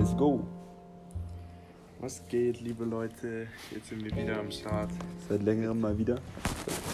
Let's 0.00 0.16
go. 0.16 0.40
Was 2.00 2.22
geht, 2.30 2.62
liebe 2.62 2.86
Leute? 2.86 3.48
Jetzt 3.70 3.90
sind 3.90 4.02
wir 4.02 4.16
wieder 4.16 4.40
am 4.40 4.50
Start 4.50 4.88
Seit 5.28 5.42
längerem 5.42 5.78
mal 5.78 5.98
wieder. 5.98 6.16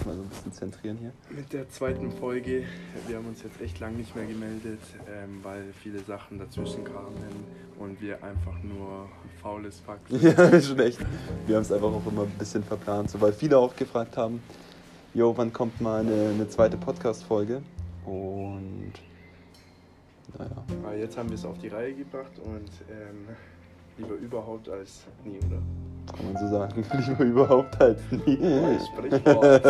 Ich 0.01 0.05
mal 0.05 0.17
so 0.17 0.23
ein 0.23 0.29
bisschen 0.29 0.53
zentrieren 0.53 0.99
hier. 0.99 1.13
mit 1.31 1.53
der 1.53 1.71
zweiten 1.71 2.11
Folge. 2.11 2.65
Wir 3.07 3.17
haben 3.17 3.27
uns 3.27 3.45
jetzt 3.45 3.61
echt 3.61 3.79
lang 3.79 3.97
nicht 3.97 4.17
mehr 4.17 4.27
gemeldet, 4.27 4.81
ähm, 5.09 5.39
weil 5.45 5.73
viele 5.85 6.01
Sachen 6.01 6.41
dazwischen 6.41 6.83
kamen 6.83 7.15
und 7.79 8.01
wir 8.01 8.25
einfach 8.25 8.61
nur 8.65 9.09
faules 9.41 9.79
Fuck 9.79 10.01
sind. 10.09 10.25
Ja, 10.25 10.61
schon 10.61 10.81
echt. 10.81 10.99
Wir 11.47 11.55
haben 11.55 11.63
es 11.63 11.71
einfach 11.71 11.93
auch 11.93 12.07
immer 12.09 12.23
ein 12.23 12.33
bisschen 12.37 12.65
verplant, 12.65 13.09
so, 13.13 13.21
weil 13.21 13.33
viele 13.33 13.57
auch 13.57 13.77
gefragt 13.77 14.17
haben, 14.17 14.43
jo, 15.15 15.33
wann 15.37 15.53
kommt 15.53 15.81
mal 15.81 16.01
eine, 16.01 16.31
eine 16.31 16.49
zweite 16.49 16.77
Podcast-Folge? 16.77 17.63
Und 18.05 18.95
naja, 20.39 20.65
Aber 20.85 20.97
jetzt 20.97 21.17
haben 21.17 21.29
wir 21.29 21.37
es 21.37 21.45
auf 21.45 21.59
die 21.59 21.69
Reihe 21.69 21.95
gebracht 21.95 22.39
und 22.45 22.71
ähm, 22.91 23.29
lieber 23.99 24.15
überhaupt 24.15 24.69
als 24.69 25.05
nie, 25.25 25.39
oder? 25.39 25.63
kann 26.15 26.33
man 26.33 26.37
so 26.37 26.49
sagen. 26.49 26.85
Lieber 27.07 27.25
überhaupt 27.25 27.81
als 27.81 28.01
nie. 28.11 28.37
Neues 28.37 28.87
Sprichwort. 28.87 29.63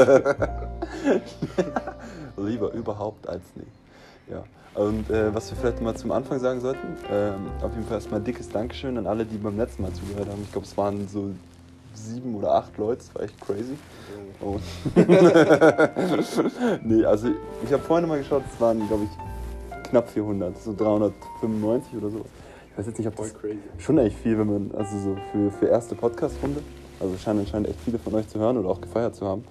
Lieber 2.37 2.73
überhaupt 2.73 3.29
als 3.29 3.43
nie. 3.55 4.33
Ja. 4.33 4.45
Und 4.75 5.09
äh, 5.11 5.35
was 5.35 5.51
wir 5.51 5.57
vielleicht 5.57 5.81
mal 5.81 5.95
zum 5.97 6.13
Anfang 6.13 6.39
sagen 6.39 6.61
sollten, 6.61 6.87
ähm, 7.11 7.47
auf 7.63 7.73
jeden 7.73 7.87
Fall 7.87 7.95
erstmal 7.95 8.21
ein 8.21 8.25
dickes 8.25 8.51
Dankeschön 8.51 8.99
an 8.99 9.07
alle, 9.07 9.25
die 9.25 9.39
beim 9.39 9.57
letzten 9.57 9.83
Mal 9.83 9.93
zugehört 9.93 10.29
haben. 10.29 10.43
Ich 10.43 10.53
glaube, 10.53 10.67
es 10.67 10.77
waren 10.77 11.09
so 11.09 11.31
sieben 11.95 12.35
oder 12.35 12.55
acht 12.55 12.77
Leute, 12.77 12.99
das 12.99 13.15
war 13.15 13.23
echt 13.23 13.41
crazy. 13.41 13.79
Und 14.41 14.61
nee, 16.85 17.05
also 17.07 17.29
ich 17.65 17.73
habe 17.73 17.83
vorhin 17.83 18.07
mal 18.07 18.19
geschaut, 18.19 18.43
es 18.53 18.61
waren, 18.61 18.87
glaube 18.87 19.05
ich, 19.05 19.11
knapp 19.89 20.09
400, 20.09 20.57
so 20.59 20.75
395 20.77 21.97
oder 21.99 22.11
so. 22.11 22.21
Ich 22.71 22.79
weiß 22.79 22.87
jetzt 22.87 22.99
nicht, 22.99 23.09
ob 23.09 23.17
das 23.17 23.35
schon 23.79 23.99
echt 23.99 24.17
viel, 24.19 24.39
wenn 24.39 24.47
man, 24.47 24.71
also 24.77 24.99
so 24.99 25.17
für, 25.33 25.51
für 25.51 25.67
erste 25.67 25.95
Podcast-Runde. 25.95 26.61
Also 27.01 27.17
scheinen 27.19 27.41
anscheinend 27.41 27.69
echt 27.69 27.81
viele 27.81 27.99
von 27.99 28.15
euch 28.15 28.29
zu 28.29 28.39
hören 28.39 28.57
oder 28.59 28.69
auch 28.71 28.81
gefeiert 28.81 29.15
zu 29.15 29.27
haben. 29.27 29.45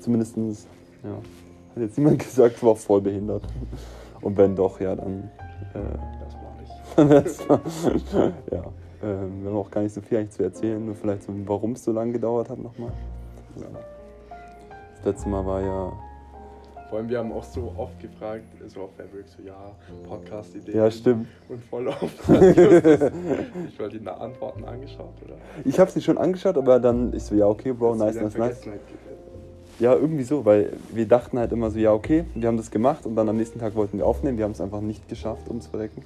Zumindestens, 0.00 0.66
ja, 1.02 1.10
hat 1.10 1.82
jetzt 1.82 1.96
niemand 1.98 2.18
gesagt, 2.24 2.56
es 2.56 2.62
war 2.62 2.76
voll 2.76 3.00
behindert. 3.00 3.42
Und 4.20 4.36
wenn 4.36 4.54
doch, 4.56 4.80
ja, 4.80 4.94
dann, 4.94 5.30
äh, 5.74 5.78
Das 6.96 7.04
ich. 7.04 7.08
wär's 7.08 7.48
mal- 7.48 7.60
ja, 8.50 8.62
ähm, 9.02 9.42
wir 9.42 9.50
haben 9.50 9.56
auch 9.58 9.70
gar 9.70 9.82
nicht 9.82 9.92
so 9.94 10.00
viel 10.00 10.18
eigentlich 10.18 10.30
zu 10.30 10.42
erzählen, 10.44 10.84
nur 10.84 10.94
vielleicht 10.94 11.24
so, 11.24 11.32
warum 11.46 11.72
es 11.72 11.82
so 11.84 11.92
lange 11.92 12.12
gedauert 12.12 12.48
hat 12.50 12.58
nochmal. 12.58 12.92
Das 14.96 15.04
letzte 15.04 15.28
Mal 15.28 15.44
war 15.44 15.60
ja, 15.60 15.92
Vor 16.92 16.98
allem, 16.98 17.08
wir 17.08 17.20
haben 17.20 17.32
auch 17.32 17.42
so 17.42 17.72
oft 17.78 17.98
gefragt, 18.00 18.44
so 18.66 18.82
auf 18.82 18.90
Fabric, 18.98 19.24
so 19.26 19.42
ja, 19.42 19.74
Podcast-Ideen. 20.06 20.76
ja 20.76 20.90
stimmt. 20.90 21.26
Und 21.48 21.64
voll 21.64 21.88
oft. 21.88 22.02
ich 22.28 23.80
wollte 23.80 23.98
die 23.98 24.06
Antworten 24.06 24.62
angeschaut, 24.62 25.14
oder? 25.24 25.36
Ich 25.64 25.80
habe 25.80 25.90
sie 25.90 26.02
schon 26.02 26.18
angeschaut, 26.18 26.58
aber 26.58 26.78
dann, 26.78 27.14
ich 27.14 27.22
so, 27.22 27.34
ja 27.34 27.46
okay, 27.46 27.72
Bro, 27.72 27.94
nice, 27.94 28.16
nice, 28.16 28.24
nice. 28.24 28.34
Vergessenheit 28.34 28.80
gerettet? 28.86 29.80
Ja, 29.80 29.94
irgendwie 29.94 30.24
so, 30.24 30.44
weil 30.44 30.74
wir 30.92 31.08
dachten 31.08 31.38
halt 31.38 31.52
immer 31.52 31.70
so, 31.70 31.78
ja, 31.78 31.94
okay, 31.94 32.26
wir 32.34 32.46
haben 32.46 32.58
das 32.58 32.70
gemacht 32.70 33.06
und 33.06 33.16
dann 33.16 33.26
am 33.26 33.38
nächsten 33.38 33.58
Tag 33.58 33.74
wollten 33.74 33.96
wir 33.96 34.06
aufnehmen. 34.06 34.36
Wir 34.36 34.44
haben 34.44 34.52
es 34.52 34.60
einfach 34.60 34.82
nicht 34.82 35.08
geschafft, 35.08 35.48
ums 35.48 35.68
Verrecken. 35.68 36.02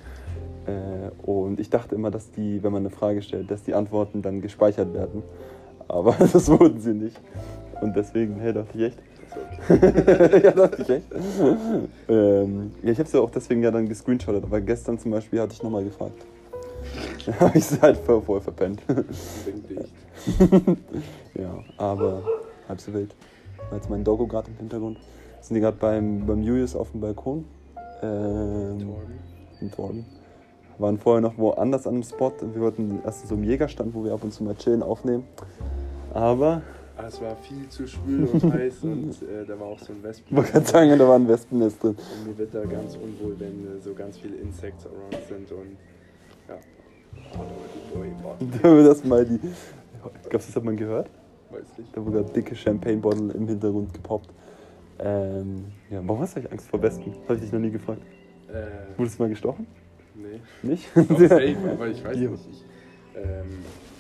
Äh, 0.66 1.10
und 1.28 1.58
ich 1.58 1.68
dachte 1.68 1.96
immer, 1.96 2.12
dass 2.12 2.30
die, 2.30 2.62
wenn 2.62 2.70
man 2.70 2.82
eine 2.82 2.90
Frage 2.90 3.22
stellt, 3.22 3.50
dass 3.50 3.64
die 3.64 3.74
Antworten 3.74 4.22
dann 4.22 4.40
gespeichert 4.40 4.94
werden. 4.94 5.24
Aber 5.88 6.12
das 6.32 6.48
wurden 6.48 6.78
sie 6.78 6.94
nicht. 6.94 7.20
Und 7.80 7.96
deswegen, 7.96 8.38
hey, 8.38 8.52
dachte 8.52 8.78
ich 8.78 8.84
echt. 8.84 8.98
Das 9.68 9.92
ist 9.92 10.28
okay. 10.28 10.42
ja, 10.44 10.50
dachte 10.52 10.82
ich 10.82 10.90
echt. 10.90 11.06
ähm, 12.08 12.72
ja, 12.82 12.92
ich 12.92 12.98
habe 12.98 13.08
sie 13.08 13.20
auch 13.20 13.30
deswegen 13.30 13.62
ja 13.62 13.70
dann 13.70 13.88
gescreenshottet, 13.88 14.44
aber 14.44 14.60
gestern 14.60 14.98
zum 14.98 15.10
Beispiel 15.10 15.40
hatte 15.40 15.54
ich 15.54 15.62
nochmal 15.62 15.84
gefragt. 15.84 16.24
Da 17.26 17.40
habe 17.40 17.58
ich 17.58 17.64
sie 17.64 17.80
halt 17.80 17.96
voll, 17.96 18.22
voll 18.22 18.40
verpennt. 18.40 18.80
Ja, 21.34 21.58
aber 21.76 22.22
halb 22.68 22.80
so 22.80 22.92
wild. 22.94 23.14
War 23.68 23.78
jetzt 23.78 23.90
mein 23.90 24.04
Doggo 24.04 24.26
gerade 24.26 24.50
im 24.50 24.56
Hintergrund. 24.56 24.98
Sind 25.40 25.54
die 25.54 25.60
gerade 25.60 25.76
beim, 25.76 26.26
beim 26.26 26.42
Julius 26.42 26.74
auf 26.74 26.90
dem 26.92 27.00
Balkon? 27.00 27.44
Ähm, 28.02 28.78
Torben. 28.80 29.18
in 29.60 29.70
Torben. 29.70 30.06
Waren 30.78 30.98
vorher 30.98 31.20
noch 31.20 31.38
woanders 31.38 31.86
an 31.86 31.94
einem 31.94 32.02
Spot. 32.02 32.32
Wir 32.40 32.60
wollten 32.60 33.00
erst 33.04 33.26
so 33.28 33.34
einem 33.34 33.44
Jägerstand, 33.44 33.94
wo 33.94 34.04
wir 34.04 34.12
ab 34.12 34.24
und 34.24 34.32
zu 34.32 34.44
mal 34.44 34.54
chillen, 34.54 34.82
aufnehmen. 34.82 35.24
Aber, 36.12 36.62
Ah, 36.98 37.04
Es 37.08 37.20
war 37.20 37.36
viel 37.36 37.68
zu 37.68 37.86
schwül 37.86 38.24
und 38.26 38.42
heiß 38.52 38.84
und 38.84 39.10
äh, 39.22 39.44
da 39.46 39.58
war 39.60 39.66
auch 39.66 39.78
so 39.78 39.92
ein 39.92 40.02
Wespen. 40.02 40.34
man 40.34 40.46
kann 40.46 40.64
sagen, 40.64 40.98
da 40.98 41.06
war 41.06 41.16
ein 41.16 41.28
Wespennest 41.28 41.82
drin. 41.82 41.90
Und 41.94 42.26
mir 42.26 42.38
wird 42.38 42.54
da 42.54 42.64
ganz 42.64 42.96
unwohl, 42.96 43.36
wenn 43.38 43.76
äh, 43.76 43.80
so 43.80 43.92
ganz 43.92 44.16
viele 44.18 44.36
Insects 44.36 44.86
around 44.86 45.18
sind 45.28 45.52
und 45.52 45.76
ja. 46.48 46.56
Da 48.62 48.76
wird 48.76 48.86
das 48.88 49.04
mal 49.04 49.24
die. 49.24 49.34
Ich 49.34 50.28
glaube, 50.30 50.44
das 50.46 50.54
hat 50.56 50.64
man 50.64 50.76
gehört. 50.76 51.10
weiß 51.50 51.78
nicht. 51.78 51.94
Da 51.96 52.04
wurde 52.04 52.18
gerade 52.22 52.32
dicke 52.32 52.54
Champagne-Bottle 52.54 53.32
im 53.32 53.48
Hintergrund 53.48 53.92
gepoppt. 53.92 54.30
Ähm, 54.98 55.66
ja, 55.90 56.00
warum 56.06 56.20
hast 56.22 56.34
du 56.34 56.40
eigentlich 56.40 56.52
Angst 56.52 56.68
vor 56.68 56.80
Wespen? 56.82 57.12
Habe 57.24 57.34
ich 57.34 57.40
dich 57.42 57.52
noch 57.52 57.58
nie 57.60 57.70
gefragt. 57.70 58.00
Äh, 58.48 58.98
Wurdest 58.98 59.18
du 59.18 59.22
mal 59.24 59.28
gestochen? 59.28 59.66
nee. 60.14 60.40
Nicht? 60.62 60.88
Safe, 60.94 61.56
aber 61.72 61.88
ich 61.88 62.02
weiß 62.02 62.16
Ja. 62.18 62.30
nicht. 62.30 62.48
Ich, 62.50 62.64
ähm, 63.16 63.58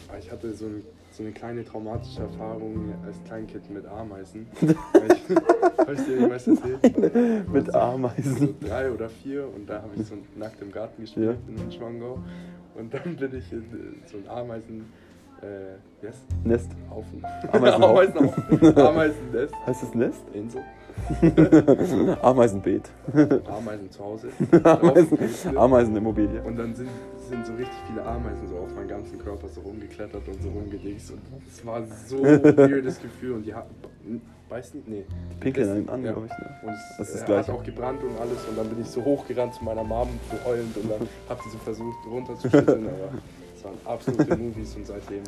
aber 0.08 0.18
ich 0.18 0.30
hatte 0.30 0.54
so, 0.54 0.66
ein, 0.66 0.82
so 1.16 1.22
eine 1.22 1.32
kleine 1.32 1.64
traumatische 1.64 2.20
Erfahrung 2.22 2.92
als 3.06 3.22
Kleinkind 3.24 3.70
mit 3.70 3.86
Ameisen. 3.86 4.46
Weil 4.60 5.12
ich, 5.12 5.36
hab 5.78 5.92
ich 5.92 6.04
dir 6.04 6.20
jemals 6.20 6.46
erzählt? 6.46 7.48
Mit 7.52 7.74
Ameisen. 7.74 8.36
So 8.36 8.54
drei 8.68 8.90
oder 8.90 9.08
vier 9.08 9.48
und 9.54 9.68
da 9.68 9.76
habe 9.76 9.90
ich 9.96 10.06
so 10.06 10.14
nackt 10.36 10.60
im 10.60 10.70
Garten 10.70 11.02
gespielt 11.02 11.38
Ja. 11.48 11.64
in 11.64 11.72
Schwangau. 11.72 12.18
Und 12.74 12.92
dann 12.92 13.16
bin 13.16 13.34
ich 13.34 13.50
in 13.50 13.64
so 14.04 14.18
ein 14.18 14.28
Ameisen. 14.28 14.84
Äh, 15.42 16.04
yes? 16.04 16.16
Nest. 16.44 16.70
Haufen. 16.90 17.22
Ameisenhaufen. 17.52 18.18
Ameisen 18.18 18.78
Ameisennest. 18.86 19.54
Heißt 19.66 19.82
das 19.82 19.94
Nest? 19.94 20.22
Insel. 20.32 20.62
Ameisenbeet. 22.22 22.90
Ameisen 23.46 23.90
zu 23.90 24.02
Hause. 24.02 24.28
Ameisen. 24.64 25.56
Ameisenimmobilie. 25.56 26.42
Und 26.42 26.56
dann 26.58 26.74
sind, 26.74 26.88
sind 27.28 27.46
so 27.46 27.52
richtig 27.54 27.76
viele 27.88 28.04
Ameisen 28.04 28.48
so 28.48 28.56
auf 28.58 28.74
meinen 28.74 28.88
ganzen 28.88 29.18
Körper 29.18 29.48
so 29.48 29.60
rumgeklettert 29.60 30.26
und 30.28 30.42
so 30.42 30.48
rumgedingst. 30.50 31.10
Und 31.12 31.20
es 31.48 31.64
war 31.66 31.82
so 32.06 32.22
ein 32.22 32.42
weirdes 32.56 33.00
Gefühl. 33.00 33.32
Und 33.34 33.42
die 33.44 33.54
hatten. 33.54 33.74
Weiß 34.48 34.74
nicht? 34.74 34.86
Nee. 34.88 35.04
Pinkeln 35.40 35.66
Das- 35.66 35.76
einen 35.76 35.88
an, 35.88 36.04
ja. 36.04 36.12
glaube 36.12 36.26
ich. 36.26 36.38
Ne? 36.38 36.50
Und 36.62 36.74
Das 36.98 37.08
es 37.08 37.14
ist 37.16 37.22
äh, 37.22 37.26
gleich. 37.26 37.48
hat 37.48 37.54
auch 37.54 37.64
gebrannt 37.64 38.02
und 38.04 38.16
alles. 38.20 38.38
Und 38.48 38.56
dann 38.56 38.68
bin 38.68 38.80
ich 38.80 38.86
so 38.88 39.04
hochgerannt 39.04 39.54
zu 39.54 39.64
meiner 39.64 39.82
Mom, 39.82 40.08
heulend. 40.44 40.76
Und 40.76 40.90
dann 40.90 41.08
hab 41.28 41.42
sie 41.42 41.50
so 41.50 41.58
versucht 41.58 41.98
runterzuschütteln. 42.08 42.86
aber 42.86 43.18
es 43.56 43.64
waren 43.64 43.74
absolute 43.84 44.36
Movies. 44.36 44.76
Und 44.76 44.86
seitdem 44.86 45.22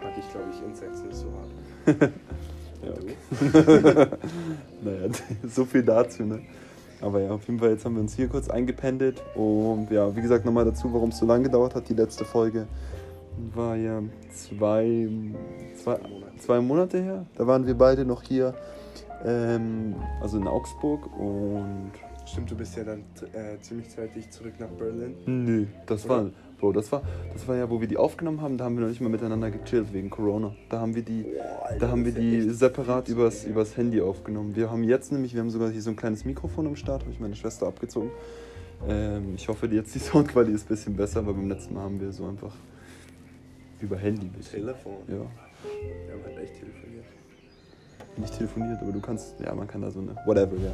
packe 0.00 0.20
ich, 0.20 0.30
glaube 0.32 0.46
ich, 0.54 0.62
Insects 0.66 1.02
nicht 1.02 1.16
so 1.16 1.26
hart. 1.26 2.10
Ja, 2.84 2.90
du? 2.94 4.18
Naja, 4.82 5.08
so 5.48 5.64
viel 5.64 5.84
dazu, 5.84 6.24
ne? 6.24 6.40
Aber 7.02 7.20
ja, 7.20 7.30
auf 7.30 7.46
jeden 7.46 7.58
Fall, 7.58 7.70
jetzt 7.70 7.84
haben 7.84 7.94
wir 7.94 8.00
uns 8.00 8.14
hier 8.14 8.28
kurz 8.28 8.48
eingependelt. 8.48 9.22
Und 9.34 9.90
ja, 9.90 10.14
wie 10.14 10.22
gesagt, 10.22 10.44
nochmal 10.44 10.64
dazu, 10.64 10.92
warum 10.92 11.10
es 11.10 11.18
so 11.18 11.26
lange 11.26 11.44
gedauert 11.44 11.74
hat. 11.74 11.88
Die 11.88 11.94
letzte 11.94 12.24
Folge 12.24 12.66
war 13.54 13.76
ja 13.76 14.02
zwei, 14.32 15.08
zwei, 15.82 15.98
zwei 16.38 16.60
Monate 16.60 17.02
her. 17.02 17.26
Da 17.36 17.46
waren 17.46 17.66
wir 17.66 17.74
beide 17.74 18.04
noch 18.04 18.22
hier, 18.22 18.54
ähm, 19.24 19.96
also 20.20 20.38
in 20.38 20.46
Augsburg. 20.46 21.06
Und 21.18 21.92
Stimmt, 22.24 22.50
du 22.50 22.56
bist 22.56 22.76
ja 22.76 22.84
dann 22.84 23.00
äh, 23.32 23.60
ziemlich 23.60 23.90
zeitig 23.90 24.30
zurück 24.30 24.54
nach 24.58 24.68
Berlin. 24.68 25.16
Nö, 25.26 25.66
das 25.86 26.04
Oder? 26.04 26.14
war, 26.16 26.30
Bro, 26.62 26.70
das 26.74 26.92
war, 26.92 27.02
das 27.32 27.48
war 27.48 27.56
ja, 27.56 27.68
wo 27.68 27.80
wir 27.80 27.88
die 27.88 27.96
aufgenommen 27.96 28.40
haben, 28.40 28.56
da 28.56 28.64
haben 28.64 28.76
wir 28.76 28.82
noch 28.82 28.88
nicht 28.88 29.00
mal 29.00 29.08
miteinander 29.08 29.50
gechillt 29.50 29.92
wegen 29.92 30.10
Corona. 30.10 30.54
Da 30.68 30.78
haben 30.78 30.94
wir 30.94 31.02
die, 31.02 31.26
da 31.80 31.88
haben 31.88 32.04
wir 32.04 32.12
die 32.12 32.50
separat 32.50 33.08
übers, 33.08 33.44
übers 33.44 33.76
Handy 33.76 34.00
aufgenommen. 34.00 34.54
Wir 34.54 34.70
haben 34.70 34.84
jetzt 34.84 35.10
nämlich, 35.10 35.34
wir 35.34 35.40
haben 35.40 35.50
sogar 35.50 35.70
hier 35.70 35.82
so 35.82 35.90
ein 35.90 35.96
kleines 35.96 36.24
Mikrofon 36.24 36.68
am 36.68 36.76
Start, 36.76 37.02
habe 37.02 37.10
ich 37.10 37.18
meine 37.18 37.34
Schwester 37.34 37.66
abgezogen. 37.66 38.12
Ähm, 38.88 39.34
ich 39.34 39.48
hoffe, 39.48 39.66
jetzt 39.66 39.92
die 39.96 39.98
Soundqualität 39.98 40.54
ist 40.54 40.66
ein 40.66 40.68
bisschen 40.68 40.96
besser, 40.96 41.26
weil 41.26 41.34
beim 41.34 41.48
letzten 41.48 41.74
Mal 41.74 41.82
haben 41.82 42.00
wir 42.00 42.12
so 42.12 42.26
einfach 42.26 42.54
über 43.80 43.96
Handy 43.96 44.26
bisschen. 44.26 44.60
Telefon. 44.60 44.98
Ja, 45.08 45.14
Wir 45.14 46.12
haben 46.12 46.24
halt 46.26 46.44
echt 46.44 46.60
telefoniert. 46.60 47.04
nicht 48.18 48.38
telefoniert, 48.38 48.78
aber 48.80 48.92
du 48.92 49.00
kannst, 49.00 49.34
ja, 49.40 49.52
man 49.52 49.66
kann 49.66 49.82
da 49.82 49.90
so 49.90 49.98
eine, 49.98 50.14
whatever, 50.26 50.54
ja. 50.58 50.70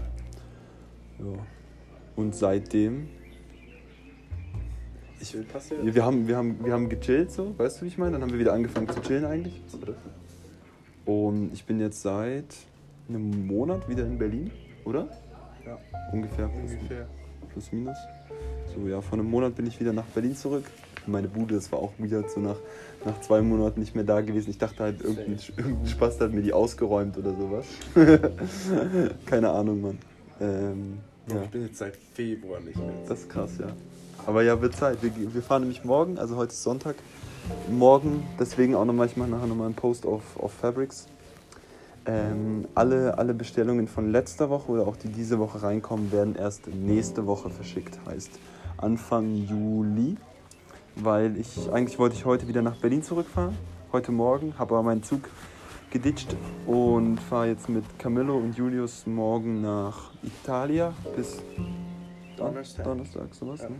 Ja. 1.24 1.38
Und 2.14 2.34
seitdem 2.34 3.08
Ich 5.20 5.34
will 5.34 5.42
passiert. 5.44 5.84
Ja, 5.84 5.94
wir, 5.94 6.04
haben, 6.04 6.28
wir, 6.28 6.36
haben, 6.36 6.64
wir 6.64 6.72
haben 6.72 6.88
gechillt 6.88 7.32
so, 7.32 7.54
weißt 7.58 7.80
du, 7.80 7.84
wie 7.84 7.88
ich 7.88 7.98
meine? 7.98 8.12
Dann 8.12 8.22
haben 8.22 8.32
wir 8.32 8.38
wieder 8.38 8.52
angefangen 8.52 8.88
zu 8.88 9.00
chillen 9.00 9.24
eigentlich. 9.24 9.60
Und 11.04 11.50
ich 11.52 11.64
bin 11.64 11.80
jetzt 11.80 12.02
seit 12.02 12.44
einem 13.08 13.46
Monat 13.46 13.88
wieder 13.88 14.04
in 14.04 14.18
Berlin, 14.18 14.50
oder? 14.84 15.08
Ja, 15.64 15.78
Ungefähr. 16.12 16.48
Plus, 16.48 16.70
ungefähr. 16.72 17.06
plus 17.52 17.72
minus. 17.72 17.96
So, 18.74 18.86
ja, 18.88 19.00
vor 19.00 19.18
einem 19.18 19.28
Monat 19.30 19.54
bin 19.56 19.66
ich 19.66 19.80
wieder 19.80 19.92
nach 19.92 20.04
Berlin 20.06 20.36
zurück. 20.36 20.64
Meine 21.06 21.26
Bude, 21.28 21.54
das 21.54 21.72
war 21.72 21.78
auch 21.78 21.92
wieder 21.98 22.28
so 22.28 22.38
nach, 22.40 22.56
nach 23.06 23.18
zwei 23.22 23.40
Monaten 23.40 23.80
nicht 23.80 23.94
mehr 23.94 24.04
da 24.04 24.20
gewesen. 24.20 24.50
Ich 24.50 24.58
dachte 24.58 24.82
halt, 24.82 25.00
irgendein, 25.00 25.38
irgendein 25.56 25.86
Spaß 25.86 26.20
hat 26.20 26.32
mir 26.32 26.42
die 26.42 26.52
ausgeräumt 26.52 27.16
oder 27.16 27.34
sowas. 27.34 27.66
Keine 29.26 29.48
Ahnung, 29.50 29.80
Mann. 29.80 29.98
Ähm, 30.40 30.98
Ja. 31.28 31.42
Ich 31.42 31.48
bin 31.50 31.62
jetzt 31.62 31.78
seit 31.78 31.96
Februar 31.96 32.60
nicht 32.60 32.76
mehr. 32.76 32.92
Das 33.08 33.20
ist 33.20 33.30
krass, 33.30 33.52
ja. 33.58 33.68
Aber 34.28 34.42
ja, 34.42 34.60
wird 34.60 34.76
Zeit. 34.76 35.02
Wir, 35.02 35.10
wir 35.32 35.42
fahren 35.42 35.62
nämlich 35.62 35.84
morgen, 35.84 36.18
also 36.18 36.36
heute 36.36 36.52
ist 36.52 36.62
Sonntag. 36.62 36.96
Morgen, 37.70 38.26
deswegen 38.38 38.74
auch 38.74 38.84
nochmal, 38.84 39.06
ich 39.06 39.16
mache 39.16 39.30
nachher 39.30 39.46
nochmal 39.46 39.68
einen 39.68 39.74
Post 39.74 40.04
auf, 40.04 40.20
auf 40.38 40.52
Fabrics. 40.52 41.06
Ähm, 42.04 42.68
alle, 42.74 43.16
alle 43.16 43.32
Bestellungen 43.32 43.88
von 43.88 44.12
letzter 44.12 44.50
Woche 44.50 44.70
oder 44.70 44.86
auch 44.86 44.96
die 44.96 45.08
diese 45.08 45.38
Woche 45.38 45.62
reinkommen, 45.62 46.12
werden 46.12 46.36
erst 46.36 46.66
nächste 46.66 47.26
Woche 47.26 47.48
verschickt. 47.48 47.98
Heißt 48.06 48.38
Anfang 48.76 49.34
Juli. 49.34 50.18
Weil 50.96 51.38
ich, 51.38 51.72
eigentlich 51.72 51.98
wollte 51.98 52.16
ich 52.16 52.26
heute 52.26 52.48
wieder 52.48 52.60
nach 52.60 52.76
Berlin 52.76 53.02
zurückfahren. 53.02 53.56
Heute 53.92 54.12
Morgen, 54.12 54.52
habe 54.58 54.74
aber 54.74 54.82
meinen 54.82 55.02
Zug 55.02 55.22
geditscht 55.90 56.36
und 56.66 57.18
fahre 57.18 57.46
jetzt 57.46 57.70
mit 57.70 57.98
Camillo 57.98 58.36
und 58.36 58.58
Julius 58.58 59.06
morgen 59.06 59.62
nach 59.62 60.10
Italia 60.22 60.92
bis 61.16 61.42
Donnerstag. 62.36 62.84
Donnerstag, 62.84 63.34
sowas, 63.34 63.62
Ja. 63.62 63.70
ne? 63.70 63.76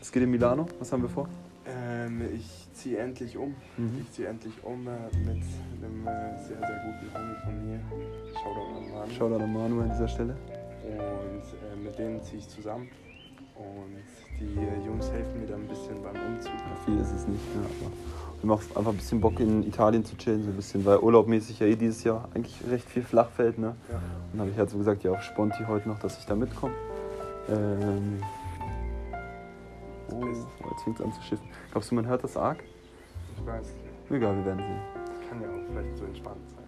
Es 0.00 0.10
geht 0.10 0.22
in 0.22 0.30
Milano. 0.30 0.66
Was 0.78 0.92
haben 0.92 1.02
wir 1.02 1.10
vor? 1.10 1.28
Ähm, 1.66 2.22
ich 2.34 2.68
ziehe 2.72 2.98
endlich 2.98 3.36
um. 3.36 3.54
Mhm. 3.76 4.00
Ich 4.02 4.12
ziehe 4.12 4.28
endlich 4.28 4.54
um 4.62 4.86
äh, 4.86 4.92
mit 5.18 5.42
einem 5.82 6.06
äh, 6.06 6.38
sehr, 6.38 6.56
sehr 6.56 6.80
guten 6.84 7.14
Homie 7.14 7.36
von 7.44 7.66
mir. 7.66 7.80
Shoutout 8.32 8.78
an 8.78 8.90
Manu. 8.90 9.12
Shoutout 9.12 9.44
an 9.44 9.52
Manu 9.52 9.80
an 9.82 9.90
dieser 9.90 10.08
Stelle. 10.08 10.36
Und 10.84 11.42
äh, 11.42 11.84
mit 11.84 11.98
denen 11.98 12.22
ziehe 12.22 12.38
ich 12.38 12.48
zusammen. 12.48 12.88
Und 13.54 14.40
die 14.40 14.58
äh, 14.58 14.86
Jungs 14.86 15.10
helfen 15.12 15.38
mir 15.38 15.46
dann 15.46 15.60
ein 15.60 15.68
bisschen 15.68 16.02
beim 16.02 16.16
Umzug. 16.16 16.50
Ja, 16.50 16.84
viel 16.86 16.98
ist 16.98 17.12
es 17.12 17.28
nicht, 17.28 17.42
ja, 17.54 17.60
aber 17.60 17.92
wir 18.40 18.50
haben 18.50 18.58
auch 18.58 18.76
einfach 18.78 18.92
ein 18.92 18.96
bisschen 18.96 19.20
Bock 19.20 19.38
in 19.38 19.68
Italien 19.68 20.02
zu 20.02 20.16
chillen, 20.16 20.42
so 20.42 20.48
ein 20.48 20.56
bisschen, 20.56 20.82
weil 20.86 20.96
urlaubmäßig 20.96 21.60
ja 21.60 21.66
eh 21.66 21.76
dieses 21.76 22.02
Jahr 22.04 22.26
eigentlich 22.34 22.56
recht 22.70 22.88
viel 22.88 23.02
flach 23.02 23.28
fällt, 23.28 23.58
ne? 23.58 23.76
Ja. 23.90 23.96
Und 23.96 24.02
dann 24.32 24.40
habe 24.40 24.50
ich 24.50 24.56
halt 24.56 24.70
so 24.70 24.78
gesagt, 24.78 25.02
ja, 25.02 25.10
auf 25.10 25.22
Sponti 25.22 25.62
heute 25.68 25.90
noch, 25.90 25.98
dass 25.98 26.18
ich 26.18 26.24
da 26.24 26.34
mitkomme. 26.34 26.72
Ähm, 27.50 28.22
oh, 30.12 30.26
jetzt 30.26 30.82
fängt 30.84 31.00
es 31.00 31.04
an 31.04 31.12
zu 31.12 31.22
schiffen. 31.22 31.48
Glaubst 31.70 31.90
du, 31.90 31.94
man 31.94 32.06
hört 32.06 32.24
das 32.24 32.36
arg? 32.36 32.62
Ich 33.36 33.46
weiß, 33.46 33.74
Egal, 34.10 34.36
wir 34.36 34.44
werden 34.44 34.62
kann 35.30 35.40
ja 35.40 35.48
auch 35.48 35.62
vielleicht 35.70 35.96
so 35.96 36.04
entspannt 36.04 36.40
sehen. 36.48 36.58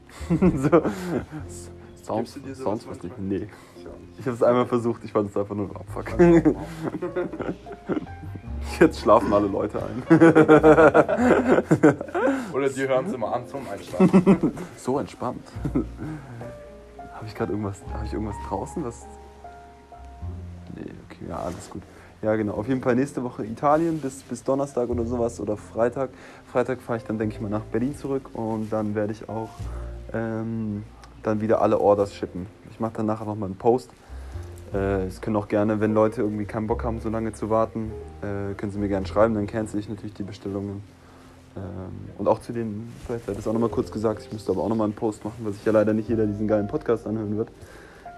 sein. 0.59 0.59
so. 0.71 0.83
Sound, 2.05 2.35
Gibst 2.35 2.37
du 2.37 2.55
Sounds 2.55 2.87
nicht. 2.87 3.03
manchmal? 3.03 3.19
Nee. 3.19 3.49
Ich 3.77 3.85
nicht. 3.85 4.19
Ich 4.19 4.27
habe 4.27 4.37
es 4.37 4.43
einmal 4.43 4.67
versucht, 4.67 5.03
ich 5.05 5.13
fand 5.13 5.31
es 5.31 5.37
einfach 5.37 5.55
nur 5.55 5.71
oh, 5.75 5.81
fuck. 5.93 6.19
Also, 6.19 6.57
Jetzt 8.79 9.01
schlafen 9.01 9.33
alle 9.33 9.49
Leute 9.49 9.83
ein. 9.83 10.03
Oder 12.53 12.69
die 12.69 12.87
hören 12.87 13.07
es 13.07 13.13
immer 13.13 13.35
an 13.35 13.49
zum 13.49 13.69
Einschlafen. 13.69 14.53
So 14.77 15.01
entspannt. 15.01 15.43
habe 17.15 17.27
ich 17.27 17.35
gerade 17.35 17.51
irgendwas, 17.53 17.83
habe 17.93 18.07
ich 18.07 18.13
irgendwas 18.13 18.37
draußen, 18.49 18.85
was 18.85 19.05
Nee, 20.77 20.93
okay, 21.07 21.25
ja, 21.29 21.39
alles 21.39 21.69
gut. 21.69 21.83
Ja, 22.23 22.37
genau. 22.37 22.53
Auf 22.55 22.69
jeden 22.69 22.81
Fall 22.81 22.95
nächste 22.95 23.25
Woche 23.25 23.45
Italien 23.45 23.99
bis, 23.99 24.23
bis 24.23 24.45
Donnerstag 24.45 24.89
oder 24.89 25.05
sowas 25.05 25.41
oder 25.41 25.57
Freitag. 25.57 26.11
Freitag 26.53 26.81
fahre 26.81 26.99
ich 26.99 27.05
dann, 27.05 27.19
denke 27.19 27.35
ich 27.35 27.41
mal, 27.41 27.49
nach 27.49 27.63
Berlin 27.63 27.97
zurück 27.97 28.31
und 28.35 28.73
dann 28.73 28.95
werde 28.95 29.13
ich 29.13 29.29
auch 29.29 29.49
ähm, 30.13 30.85
dann 31.25 31.41
wieder 31.41 31.61
alle 31.61 31.81
Orders 31.81 32.15
shippen. 32.15 32.47
Ich 32.71 32.79
mache 32.79 32.93
dann 32.99 33.07
nachher 33.07 33.25
nochmal 33.25 33.49
einen 33.49 33.59
Post. 33.59 33.91
Äh, 34.73 35.07
Es 35.07 35.21
können 35.21 35.35
auch 35.35 35.49
gerne, 35.49 35.81
wenn 35.81 35.95
Leute 35.95 36.23
irgendwie 36.23 36.45
keinen 36.45 36.69
Bock 36.69 36.85
haben, 36.85 37.01
so 37.01 37.09
lange 37.09 37.33
zu 37.33 37.51
warten, 37.51 37.91
äh, 38.21 38.55
können 38.55 38.71
sie 38.71 38.79
mir 38.79 38.89
gerne 38.89 39.07
schreiben, 39.07 39.35
dann 39.35 39.49
cancel 39.49 39.81
ich 39.81 39.89
natürlich 39.89 40.15
die 40.15 40.23
Bestellungen. 40.23 40.81
Ähm, 41.57 41.63
Und 42.19 42.29
auch 42.29 42.41
zu 42.41 42.53
den, 42.53 42.89
vielleicht 43.05 43.27
hat 43.27 43.37
das 43.37 43.49
auch 43.49 43.53
nochmal 43.53 43.69
kurz 43.69 43.91
gesagt, 43.91 44.23
ich 44.23 44.33
müsste 44.33 44.53
aber 44.53 44.63
auch 44.63 44.69
nochmal 44.69 44.87
einen 44.87 44.95
Post 44.95 45.25
machen, 45.25 45.45
weil 45.45 45.55
sich 45.55 45.65
ja 45.65 45.73
leider 45.73 45.93
nicht 45.93 46.09
jeder 46.09 46.27
diesen 46.27 46.47
geilen 46.47 46.69
Podcast 46.69 47.05
anhören 47.05 47.37
wird. 47.37 47.49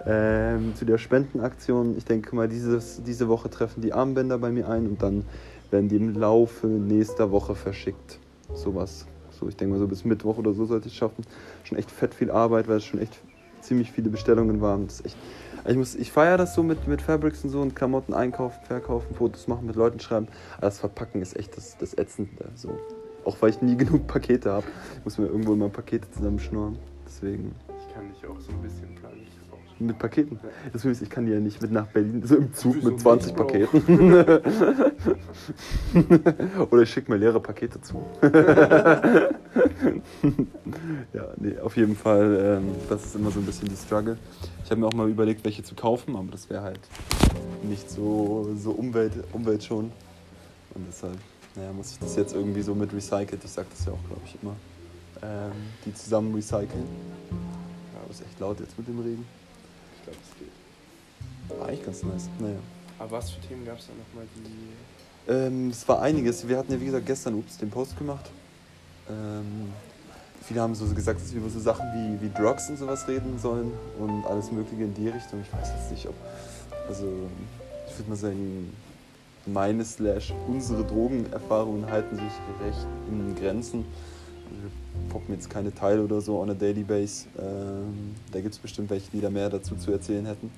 Ähm, 0.06 0.74
zu 0.74 0.84
der 0.84 0.98
Spendenaktion, 0.98 1.96
ich 1.96 2.04
denke 2.04 2.36
mal, 2.36 2.48
dieses, 2.48 3.02
diese 3.02 3.28
Woche 3.28 3.48
treffen 3.48 3.80
die 3.80 3.92
Armbänder 3.92 4.38
bei 4.38 4.50
mir 4.50 4.68
ein 4.68 4.86
und 4.86 5.02
dann 5.02 5.24
werden 5.70 5.88
die 5.88 5.96
im 5.96 6.14
Laufe 6.18 6.66
nächster 6.66 7.30
Woche 7.30 7.54
verschickt. 7.54 8.18
Sowas. 8.52 9.06
So, 9.30 9.48
ich 9.48 9.56
denke 9.56 9.74
mal, 9.74 9.80
so 9.80 9.88
bis 9.88 10.04
Mittwoch 10.04 10.38
oder 10.38 10.52
so 10.52 10.66
sollte 10.66 10.88
ich 10.88 10.92
es 10.94 10.98
schaffen. 10.98 11.24
Schon 11.64 11.78
echt 11.78 11.90
fett 11.90 12.14
viel 12.14 12.30
Arbeit, 12.30 12.68
weil 12.68 12.76
es 12.76 12.84
schon 12.84 13.00
echt 13.00 13.18
ziemlich 13.62 13.90
viele 13.90 14.10
Bestellungen 14.10 14.60
waren. 14.60 14.86
Das 14.86 15.00
ist 15.00 15.06
echt, 15.06 15.16
ich, 15.66 15.76
muss- 15.76 15.94
ich 15.94 16.12
feiere 16.12 16.36
das 16.36 16.54
so 16.54 16.62
mit, 16.62 16.86
mit 16.86 17.00
Fabrics 17.00 17.42
und 17.42 17.50
so 17.50 17.62
und 17.62 17.74
Klamotten 17.74 18.12
einkaufen, 18.12 18.58
verkaufen, 18.66 19.14
Fotos 19.14 19.48
machen, 19.48 19.66
mit 19.66 19.74
Leuten 19.74 20.00
schreiben. 20.00 20.28
Aber 20.58 20.66
das 20.66 20.78
Verpacken 20.78 21.22
ist 21.22 21.34
echt 21.36 21.56
das, 21.56 21.78
das 21.78 21.94
Ätzende. 21.96 22.50
So. 22.54 22.78
Auch 23.24 23.36
weil 23.40 23.50
ich 23.50 23.62
nie 23.62 23.76
genug 23.78 24.06
Pakete 24.06 24.52
habe. 24.52 24.66
Ich 24.98 25.04
muss 25.04 25.16
mir 25.18 25.26
irgendwo 25.26 25.54
immer 25.54 25.70
Pakete 25.70 26.10
zusammenschnurren. 26.10 26.76
Deswegen. 27.06 27.54
Ich 27.94 28.00
kann 28.00 28.08
dich 28.12 28.26
auch 28.26 28.40
so 28.40 28.50
ein 28.50 28.60
bisschen 28.60 28.92
planen. 28.96 29.24
Mit 29.78 29.98
Paketen. 30.00 30.40
Das 30.72 30.84
ist, 30.84 31.00
ich 31.00 31.08
kann 31.08 31.26
die 31.26 31.32
ja 31.32 31.38
nicht 31.38 31.62
mit 31.62 31.70
nach 31.70 31.86
Berlin, 31.86 32.24
so 32.24 32.36
im 32.36 32.52
Zug 32.52 32.82
mit 32.82 32.98
20 32.98 33.26
nicht, 33.26 33.36
Bro? 33.36 33.44
Paketen. 33.44 34.12
Oder 36.70 36.82
ich 36.82 36.90
schicke 36.90 37.12
mir 37.12 37.18
leere 37.18 37.38
Pakete 37.38 37.80
zu. 37.80 38.04
ja, 41.12 41.28
nee, 41.36 41.56
auf 41.58 41.76
jeden 41.76 41.94
Fall, 41.94 42.58
ähm, 42.58 42.74
das 42.88 43.04
ist 43.04 43.14
immer 43.14 43.30
so 43.30 43.38
ein 43.38 43.46
bisschen 43.46 43.68
die 43.68 43.76
Struggle. 43.76 44.18
Ich 44.64 44.70
habe 44.72 44.80
mir 44.80 44.88
auch 44.88 44.94
mal 44.94 45.08
überlegt, 45.08 45.44
welche 45.44 45.62
zu 45.62 45.76
kaufen, 45.76 46.16
aber 46.16 46.32
das 46.32 46.50
wäre 46.50 46.62
halt 46.62 46.80
nicht 47.62 47.88
so, 47.88 48.48
so 48.56 48.72
Umwelt, 48.72 49.12
umweltschonend. 49.32 49.92
Und 50.74 50.84
deshalb, 50.88 51.18
naja, 51.54 51.72
muss 51.72 51.92
ich 51.92 52.00
das 52.00 52.16
jetzt 52.16 52.34
irgendwie 52.34 52.62
so 52.62 52.74
mit 52.74 52.92
recycelt, 52.92 53.44
ich 53.44 53.50
sag 53.52 53.70
das 53.70 53.86
ja 53.86 53.92
auch, 53.92 54.04
glaube 54.08 54.22
ich, 54.24 54.36
immer, 54.42 54.56
ähm, 55.22 55.52
die 55.84 55.94
zusammen 55.94 56.34
recyceln. 56.34 56.88
Ja, 58.04 58.08
das 58.08 58.20
ist 58.20 58.26
echt 58.26 58.40
laut 58.40 58.60
jetzt 58.60 58.76
mit 58.76 58.86
dem 58.86 59.00
Regen. 59.00 59.26
Ich 59.96 60.04
glaube, 60.04 60.18
es 60.22 60.38
geht. 60.38 61.58
War 61.58 61.68
eigentlich 61.68 61.84
ganz 61.84 62.02
nice. 62.02 62.28
Naja. 62.38 62.58
Aber 62.98 63.10
was 63.12 63.30
für 63.30 63.40
Themen 63.40 63.64
gab 63.64 63.78
es 63.78 63.86
da 63.86 63.92
nochmal, 63.92 64.26
die. 64.36 65.30
Ähm, 65.30 65.70
es 65.70 65.88
war 65.88 66.02
einiges. 66.02 66.46
Wir 66.46 66.58
hatten 66.58 66.72
ja, 66.72 66.80
wie 66.80 66.86
gesagt, 66.86 67.06
gestern 67.06 67.34
Ups 67.34 67.56
den 67.56 67.70
Post 67.70 67.98
gemacht. 67.98 68.30
Ähm, 69.08 69.72
viele 70.42 70.60
haben 70.60 70.74
so 70.74 70.86
gesagt, 70.86 71.20
dass 71.20 71.32
wir 71.32 71.40
über 71.40 71.50
so 71.50 71.60
Sachen 71.60 71.86
wie, 71.94 72.22
wie 72.22 72.30
Drugs 72.30 72.68
und 72.68 72.78
sowas 72.78 73.08
reden 73.08 73.38
sollen 73.38 73.72
und 73.98 74.24
alles 74.26 74.52
Mögliche 74.52 74.84
in 74.84 74.94
die 74.94 75.08
Richtung. 75.08 75.40
Ich 75.40 75.52
weiß 75.52 75.70
jetzt 75.70 75.90
nicht, 75.90 76.06
ob. 76.06 76.14
Also, 76.88 77.10
ich 77.88 77.98
würde 77.98 78.10
mal 78.10 78.16
sagen, 78.16 78.74
meine 79.46 79.84
slash 79.84 80.34
unsere 80.46 80.84
Drogenerfahrungen 80.84 81.90
halten 81.90 82.16
sich 82.16 82.32
recht 82.62 82.86
in 83.08 83.34
Grenzen. 83.34 83.86
Wir 84.50 84.70
poppen 85.10 85.34
jetzt 85.34 85.48
keine 85.50 85.74
Teile 85.74 86.02
oder 86.02 86.20
so 86.20 86.40
on 86.40 86.50
a 86.50 86.54
daily 86.54 86.82
base. 86.82 87.26
Ähm, 87.38 88.14
da 88.32 88.40
gibt 88.40 88.54
es 88.54 88.58
bestimmt 88.60 88.90
welche, 88.90 89.10
die 89.10 89.20
da 89.20 89.30
mehr 89.30 89.48
dazu 89.50 89.74
zu 89.76 89.92
erzählen 89.92 90.26
hätten. 90.26 90.50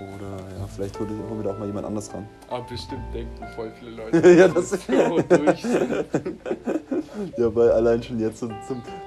Oder 0.00 0.58
ja, 0.58 0.66
vielleicht 0.66 0.98
holen 0.98 1.10
wir 1.10 1.36
wir 1.36 1.44
da 1.44 1.50
auch 1.54 1.58
mal 1.58 1.66
jemand 1.66 1.86
anders 1.86 2.12
ran. 2.14 2.26
Aber 2.48 2.64
bestimmt 2.64 3.02
denken 3.12 3.44
voll 3.54 3.70
viele 3.78 3.90
Leute. 3.90 4.30
Ja, 4.38 4.48
das- 4.48 4.70
durch 5.28 5.60
sind. 5.62 6.04
Ja, 7.36 7.54
weil 7.54 7.70
allein 7.72 8.02
schon 8.02 8.18
jetzt 8.18 8.38
zum, 8.38 8.50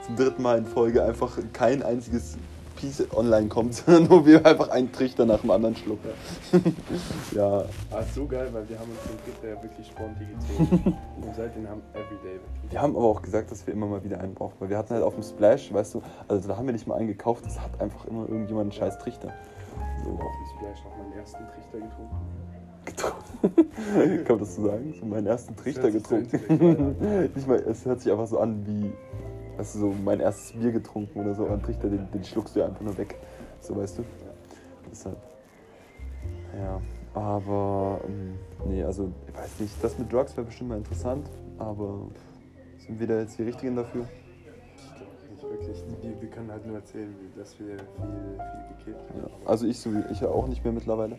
zum 0.05 0.15
dritten 0.15 0.41
Mal 0.43 0.59
in 0.59 0.65
Folge 0.65 1.03
einfach 1.03 1.35
kein 1.51 1.81
einziges 1.81 2.38
Piece 2.83 3.07
online 3.15 3.47
kommt, 3.47 3.73
sondern 3.75 4.07
nur 4.07 4.25
wir 4.25 4.45
einfach 4.45 4.67
einen 4.69 4.91
Trichter 4.91 5.25
nach 5.25 5.39
dem 5.39 5.51
anderen 5.51 5.75
schlucken. 5.75 6.09
ja, 7.31 7.63
Ah, 7.91 7.99
ist 7.99 8.13
so 8.15 8.25
geil, 8.25 8.49
weil 8.51 8.67
wir 8.67 8.77
haben 8.77 8.89
uns 8.91 8.99
den 9.03 9.17
Trichter 9.23 9.49
ja 9.49 9.63
wirklich 9.63 9.87
spontan 9.87 10.27
gezogen. 10.27 10.97
Und 11.21 11.35
seitdem 11.35 11.69
haben 11.69 11.81
Everyday 11.93 12.33
wirklich. 12.33 12.71
wir 12.71 12.81
haben 12.81 12.95
aber 12.95 13.05
auch 13.05 13.21
gesagt, 13.21 13.51
dass 13.51 13.65
wir 13.65 13.73
immer 13.73 13.85
mal 13.85 14.03
wieder 14.03 14.19
einen 14.19 14.33
brauchen, 14.33 14.55
weil 14.59 14.69
wir 14.69 14.77
hatten 14.77 14.93
halt 14.93 15.03
auf 15.03 15.13
dem 15.13 15.23
Splash, 15.23 15.73
weißt 15.73 15.95
du, 15.95 16.01
also 16.27 16.47
da 16.47 16.57
haben 16.57 16.65
wir 16.65 16.73
nicht 16.73 16.85
mal 16.85 16.95
einen 16.95 17.07
gekauft, 17.07 17.45
das 17.45 17.59
hat 17.59 17.79
einfach 17.79 18.05
immer 18.05 18.27
irgendjemand 18.27 18.63
einen 18.63 18.71
scheiß 18.73 18.99
Trichter. 18.99 19.33
So 20.03 20.09
auf 20.11 20.19
dem 20.19 20.57
Splash 20.57 20.83
noch 20.83 20.97
meinen 20.97 21.13
ersten 21.13 21.43
Trichter 21.47 21.79
getrunken. 21.79 22.15
getrunken. 22.85 24.25
Kann 24.25 24.35
man 24.35 24.39
das 24.39 24.55
so 24.55 24.67
sagen? 24.67 24.93
So 24.99 25.05
meinen 25.05 25.27
ersten 25.27 25.55
Trichter 25.55 25.89
getrunken. 25.89 27.29
nicht 27.33 27.47
mal, 27.47 27.59
es 27.59 27.85
hört 27.85 28.01
sich 28.01 28.11
einfach 28.11 28.27
so 28.27 28.39
an 28.39 28.65
wie, 28.65 28.91
weißt 29.57 29.75
du, 29.75 29.79
so 29.79 29.95
mein 30.03 30.19
erstes 30.19 30.53
Bier 30.60 30.72
getrunken 30.72 31.19
oder 31.19 31.33
so. 31.33 31.48
Ein 31.48 31.62
Trichter, 31.62 31.89
den, 31.89 32.10
den 32.12 32.24
schluckst 32.24 32.55
du 32.55 32.60
ja 32.62 32.67
einfach 32.67 32.81
nur 32.81 32.98
weg. 32.98 33.15
So, 33.62 33.75
weißt 33.75 34.00
du? 34.00 34.03
Deshalb. 34.91 35.17
Ja, 36.57 36.81
aber, 37.13 38.01
ähm, 38.07 38.38
nee, 38.65 38.83
also, 38.83 39.12
ich 39.27 39.36
weiß 39.36 39.60
nicht, 39.60 39.83
das 39.83 39.98
mit 39.98 40.12
Drugs 40.12 40.36
wäre 40.38 40.45
bestimmt 40.45 40.69
mal 40.69 40.77
interessant, 40.77 41.27
aber 41.57 42.07
sind 42.77 43.00
wir 43.00 43.07
da 43.07 43.19
jetzt 43.19 43.38
die 43.39 43.43
Richtigen 43.43 43.75
dafür? 43.75 44.05
Ich 44.77 44.95
glaube 44.95 45.12
nicht 45.31 45.43
wirklich. 45.43 45.83
Wir, 46.01 46.22
wir 46.22 46.29
können 46.29 46.51
halt 46.51 46.65
nur 46.65 46.75
erzählen, 46.77 47.13
dass 47.36 47.57
wir 47.60 47.77
viel, 47.77 47.77
viel 48.86 48.93
gekippt 48.93 49.10
Ja. 49.15 49.24
haben. 49.24 49.31
Also 49.48 49.65
ich, 49.65 49.79
so, 49.79 49.89
ich 50.12 50.19
ja 50.22 50.27
auch 50.29 50.48
nicht 50.48 50.63
mehr 50.63 50.74
mittlerweile. 50.74 51.17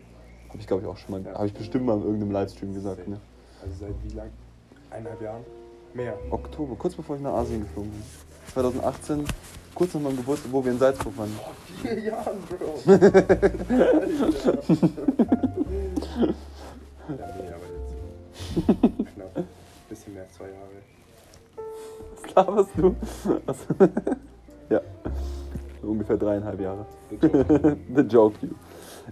Habe 0.49 0.59
ich, 0.59 0.67
glaube 0.67 0.83
ich, 0.83 0.87
auch 0.87 0.97
schon 0.97 1.11
mal, 1.11 1.25
Ja. 1.29 1.33
habe 1.37 1.47
ich 1.47 1.53
bestimmt 1.53 1.85
mal 1.85 1.97
in 1.97 2.03
irgendeinem 2.03 2.31
Livestream 2.31 2.73
gesagt, 2.73 3.07
ne? 3.07 3.19
Also 3.61 3.73
seit 3.79 4.03
wie 4.03 4.15
lang? 4.15 4.29
Eineinhalb 4.91 5.21
Jahren? 5.21 5.43
Mehr. 5.95 6.13
Oktober, 6.29 6.75
kurz 6.77 6.93
bevor 6.95 7.15
ich 7.15 7.21
nach 7.21 7.33
Asien 7.33 7.61
geflogen 7.61 7.89
bin. 7.91 8.03
2018, 8.53 9.25
kurz 9.73 9.93
nach 9.93 10.01
meinem 10.01 10.17
Geburtstag, 10.17 10.51
wo 10.51 10.63
wir 10.63 10.71
in 10.73 10.77
Salzburg 10.79 11.17
waren. 11.17 11.31
Vor 11.31 11.53
vier 11.81 11.99
Jahren, 11.99 12.37
Bro. 12.49 12.81
Ja, 17.07 17.13
nee, 17.37 17.49
aber 17.49 17.67
jetzt 18.97 19.13
knapp. 19.13 19.43
Bisschen 19.89 20.13
mehr 20.15 20.23
als 20.23 20.33
zwei 20.33 20.45
Jahre. 20.45 20.81
Was 22.23 22.35
laberst 22.35 22.69
du? 22.77 22.95
Was? 23.45 23.57
ja, 24.69 24.81
ungefähr 25.83 26.17
dreieinhalb 26.17 26.59
Jahre. 26.59 26.85
The 27.11 27.17
joke. 27.27 27.77
The 27.95 28.01
joke, 28.01 28.35
you. 28.41 28.49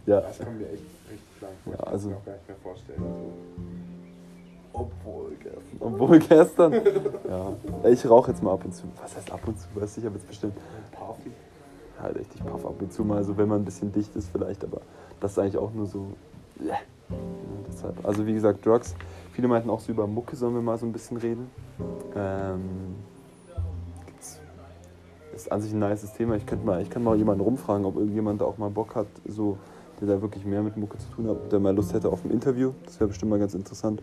Ja. 0.07 0.21
Das 0.21 0.39
kommt 0.39 0.59
mir 0.59 0.65
echt 0.69 0.81
richtig 1.09 1.41
lang 1.41 1.51
vor. 1.63 1.73
Ja, 1.73 1.77
ich 1.79 1.83
kann 1.85 1.93
also- 1.93 2.09
mir 2.09 2.15
auch 2.17 2.25
gar 2.25 2.33
nicht 2.33 2.47
mehr 2.47 2.57
vorstellen. 2.63 3.03
Also, 3.03 3.31
Obwohl 4.73 5.31
gestern. 5.41 5.77
Obwohl 5.79 6.19
gestern. 6.19 6.73
ja. 6.73 7.89
Ich 7.89 8.09
rauche 8.09 8.31
jetzt 8.31 8.41
mal 8.41 8.53
ab 8.53 8.65
und 8.65 8.73
zu. 8.73 8.83
Was 9.01 9.15
heißt 9.15 9.31
ab 9.31 9.41
und 9.47 9.59
zu? 9.59 9.67
Weißt 9.75 9.95
du, 9.95 10.01
ich 10.01 10.05
habe 10.05 10.15
jetzt 10.17 10.27
bestimmt. 10.27 10.53
Party. 10.91 11.31
Halt 12.01 12.17
echt, 12.17 12.35
ich 12.35 12.43
puff 12.43 12.65
ab 12.65 12.75
und 12.79 12.91
zu 12.91 13.03
mal, 13.05 13.23
so 13.23 13.37
wenn 13.37 13.47
man 13.47 13.61
ein 13.61 13.65
bisschen 13.65 13.91
dicht 13.91 14.15
ist 14.15 14.29
vielleicht, 14.29 14.63
aber 14.63 14.81
das 15.19 15.33
ist 15.33 15.39
eigentlich 15.39 15.57
auch 15.57 15.71
nur 15.73 15.85
so. 15.85 16.07
Ja, 16.59 16.75
deshalb. 17.71 18.05
Also 18.05 18.25
wie 18.25 18.33
gesagt, 18.33 18.65
Drugs. 18.65 18.95
Viele 19.31 19.47
meinten 19.47 19.69
auch 19.69 19.79
so 19.79 19.91
über 19.91 20.05
Mucke 20.05 20.35
sollen 20.35 20.53
wir 20.53 20.61
mal 20.61 20.77
so 20.77 20.85
ein 20.85 20.91
bisschen 20.91 21.17
reden. 21.17 21.49
Ähm, 22.15 22.95
ist 25.33 25.51
an 25.51 25.61
sich 25.61 25.73
ein 25.73 25.79
nices 25.79 26.13
Thema. 26.13 26.35
Ich 26.35 26.45
könnte 26.45 26.65
mal, 26.65 26.81
ich 26.81 26.89
kann 26.89 27.03
mal 27.03 27.17
jemanden 27.17 27.41
rumfragen, 27.41 27.85
ob 27.85 27.95
irgendjemand 27.95 28.41
da 28.41 28.45
auch 28.45 28.57
mal 28.57 28.69
Bock 28.69 28.95
hat, 28.95 29.07
so, 29.27 29.57
der 29.99 30.07
da 30.07 30.21
wirklich 30.21 30.45
mehr 30.45 30.61
mit 30.61 30.77
Mucke 30.77 30.97
zu 30.97 31.09
tun 31.09 31.27
hat, 31.27 31.51
der 31.51 31.59
mal 31.59 31.75
Lust 31.75 31.93
hätte 31.93 32.09
auf 32.09 32.23
ein 32.23 32.31
Interview. 32.31 32.71
Das 32.85 32.99
wäre 32.99 33.07
bestimmt 33.07 33.31
mal 33.31 33.39
ganz 33.39 33.53
interessant, 33.53 34.01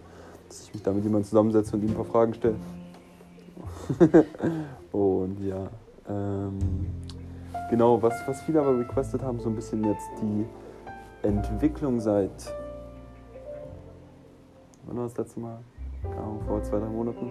dass 0.51 0.63
ich 0.63 0.75
mich 0.75 0.83
da 0.83 0.93
mit 0.93 1.05
jemandem 1.05 1.29
zusammensetze 1.29 1.77
und 1.77 1.83
ihm 1.83 1.91
ein 1.91 1.95
paar 1.95 2.05
Fragen 2.05 2.35
stelle. 2.35 2.57
und 4.93 5.41
ja, 5.41 5.69
ähm, 6.09 6.59
genau, 7.71 8.03
was, 8.03 8.15
was 8.27 8.43
viele 8.43 8.61
aber 8.61 8.79
requested 8.79 9.23
haben, 9.23 9.41
so 9.41 9.49
ein 9.49 9.55
bisschen 9.55 9.85
jetzt 9.85 10.09
die 10.21 10.47
Entwicklung 11.27 12.01
seit, 12.01 12.53
wann 14.87 14.97
war 14.97 15.05
das 15.05 15.17
letzte 15.17 15.41
Mal? 15.41 15.59
Ahnung, 16.17 16.41
vor 16.47 16.63
zwei, 16.63 16.79
drei 16.79 16.87
Monaten. 16.87 17.31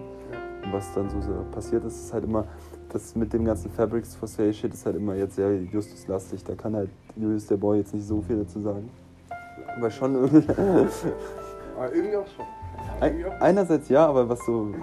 Und 0.64 0.72
was 0.72 0.92
dann 0.94 1.08
so, 1.10 1.20
so 1.20 1.32
passiert 1.50 1.84
ist, 1.84 1.96
ist 1.96 2.12
halt 2.12 2.24
immer, 2.24 2.46
das 2.90 3.14
mit 3.16 3.32
dem 3.32 3.44
ganzen 3.44 3.70
Fabrics 3.70 4.14
for 4.14 4.28
Sale 4.28 4.52
Shit 4.52 4.74
ist 4.74 4.86
halt 4.86 4.96
immer 4.96 5.14
jetzt 5.14 5.36
sehr 5.36 5.54
Justus-lastig. 5.62 6.44
Da 6.44 6.54
kann 6.54 6.76
halt 6.76 6.90
Julius 7.16 7.46
der 7.46 7.56
Boy 7.56 7.78
jetzt 7.78 7.94
nicht 7.94 8.06
so 8.06 8.20
viel 8.20 8.38
dazu 8.38 8.60
sagen. 8.60 8.88
Aber 9.76 9.90
schon 9.90 10.14
irgendwie. 10.14 10.52
Aber 11.76 11.94
irgendwie 11.94 12.16
auch 12.16 12.26
schon. 12.26 12.44
Ein, 13.00 13.24
einerseits 13.40 13.88
ja, 13.88 14.06
aber 14.06 14.28
was 14.28 14.44
so. 14.44 14.74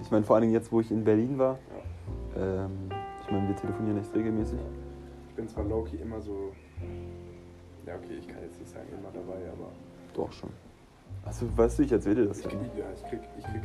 Ich 0.00 0.10
meine, 0.10 0.24
vor 0.24 0.36
allen 0.36 0.42
Dingen 0.42 0.54
jetzt, 0.54 0.72
wo 0.72 0.80
ich 0.80 0.90
in 0.90 1.04
Berlin 1.04 1.38
war. 1.38 1.58
Ja. 2.34 2.64
Ähm, 2.64 2.90
ich 3.24 3.30
meine, 3.30 3.48
wir 3.48 3.56
telefonieren 3.56 3.98
echt 3.98 4.14
regelmäßig. 4.14 4.58
Ich 5.28 5.34
bin 5.34 5.48
zwar 5.48 5.64
Loki 5.64 5.96
immer 5.96 6.20
so. 6.20 6.52
Ja, 7.86 7.94
okay, 7.94 8.14
ich 8.18 8.26
kann 8.26 8.42
jetzt 8.42 8.58
nicht 8.58 8.70
sagen 8.70 8.86
immer 8.90 9.10
dabei, 9.12 9.38
aber. 9.50 9.70
Doch 10.14 10.32
schon. 10.32 10.50
Also, 11.24 11.46
weißt 11.56 11.78
du, 11.78 11.82
ich 11.84 11.92
erzähle 11.92 12.22
dir 12.22 12.26
das 12.28 12.38
Ich 12.38 12.44
ja. 12.44 12.50
krieg, 12.50 12.60
ja, 12.76 12.84
ich 12.94 13.02
krieg, 13.08 13.20
ich 13.38 13.44
krieg 13.44 13.62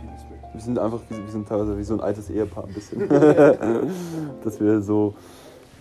vieles 0.00 0.24
mit. 0.30 0.54
Wir 0.54 0.60
sind 0.60 0.78
einfach, 0.78 1.00
wir 1.08 1.28
sind 1.28 1.48
teilweise 1.48 1.78
wie 1.78 1.84
so 1.84 1.94
ein 1.94 2.00
altes 2.00 2.30
Ehepaar 2.30 2.64
ein 2.64 2.74
bisschen. 2.74 3.08
Dass 4.44 4.60
wir 4.60 4.80
so, 4.80 5.14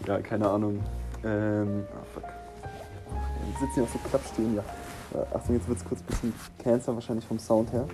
ja, 0.06 0.20
keine 0.20 0.48
Ahnung. 0.48 0.80
Ähm, 1.24 1.84
ah, 1.94 2.04
fuck. 2.14 2.24
Wir 2.24 3.60
sitzen 3.60 3.74
hier 3.76 3.84
auf 3.84 3.92
so 3.92 4.00
Klappstühlen, 4.10 4.56
ja. 4.56 4.64
Äh, 5.14 5.36
Achtung, 5.36 5.56
jetzt 5.56 5.68
wird 5.68 5.78
es 5.80 5.86
kurz 5.86 6.02
ein 6.02 6.06
bisschen 6.06 6.34
Cancer 6.62 6.94
wahrscheinlich 6.94 7.26
vom 7.26 7.40
Sound 7.40 7.72
her. 7.72 7.88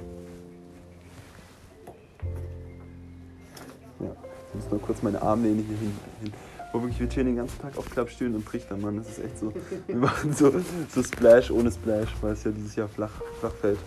Ja, 4.00 4.12
ich 4.50 4.56
muss 4.56 4.72
nur 4.72 4.82
kurz 4.82 5.02
meine 5.02 5.22
Armlehne 5.22 5.62
hier 5.62 5.78
hin. 5.78 5.92
hin. 6.22 6.34
Wo 6.74 6.82
wirklich, 6.82 7.00
wir 7.00 7.08
chillen 7.08 7.28
den 7.28 7.36
ganzen 7.38 7.58
Tag 7.62 7.78
auf 7.78 7.90
Klappstühlen 7.90 8.36
und 8.36 8.46
Trichtern, 8.46 8.82
Mann. 8.82 8.98
Das 8.98 9.08
ist 9.08 9.24
echt 9.24 9.40
so. 9.40 9.54
Wir 9.88 9.96
machen 9.96 10.34
so, 10.34 10.52
so 10.90 11.02
Splash 11.04 11.50
ohne 11.50 11.72
Splash, 11.72 12.10
weil 12.20 12.34
es 12.34 12.44
ja 12.44 12.52
dieses 12.52 12.76
Jahr 12.76 12.90
flach, 12.90 13.14
flach 13.40 13.54
fällt. 13.54 13.80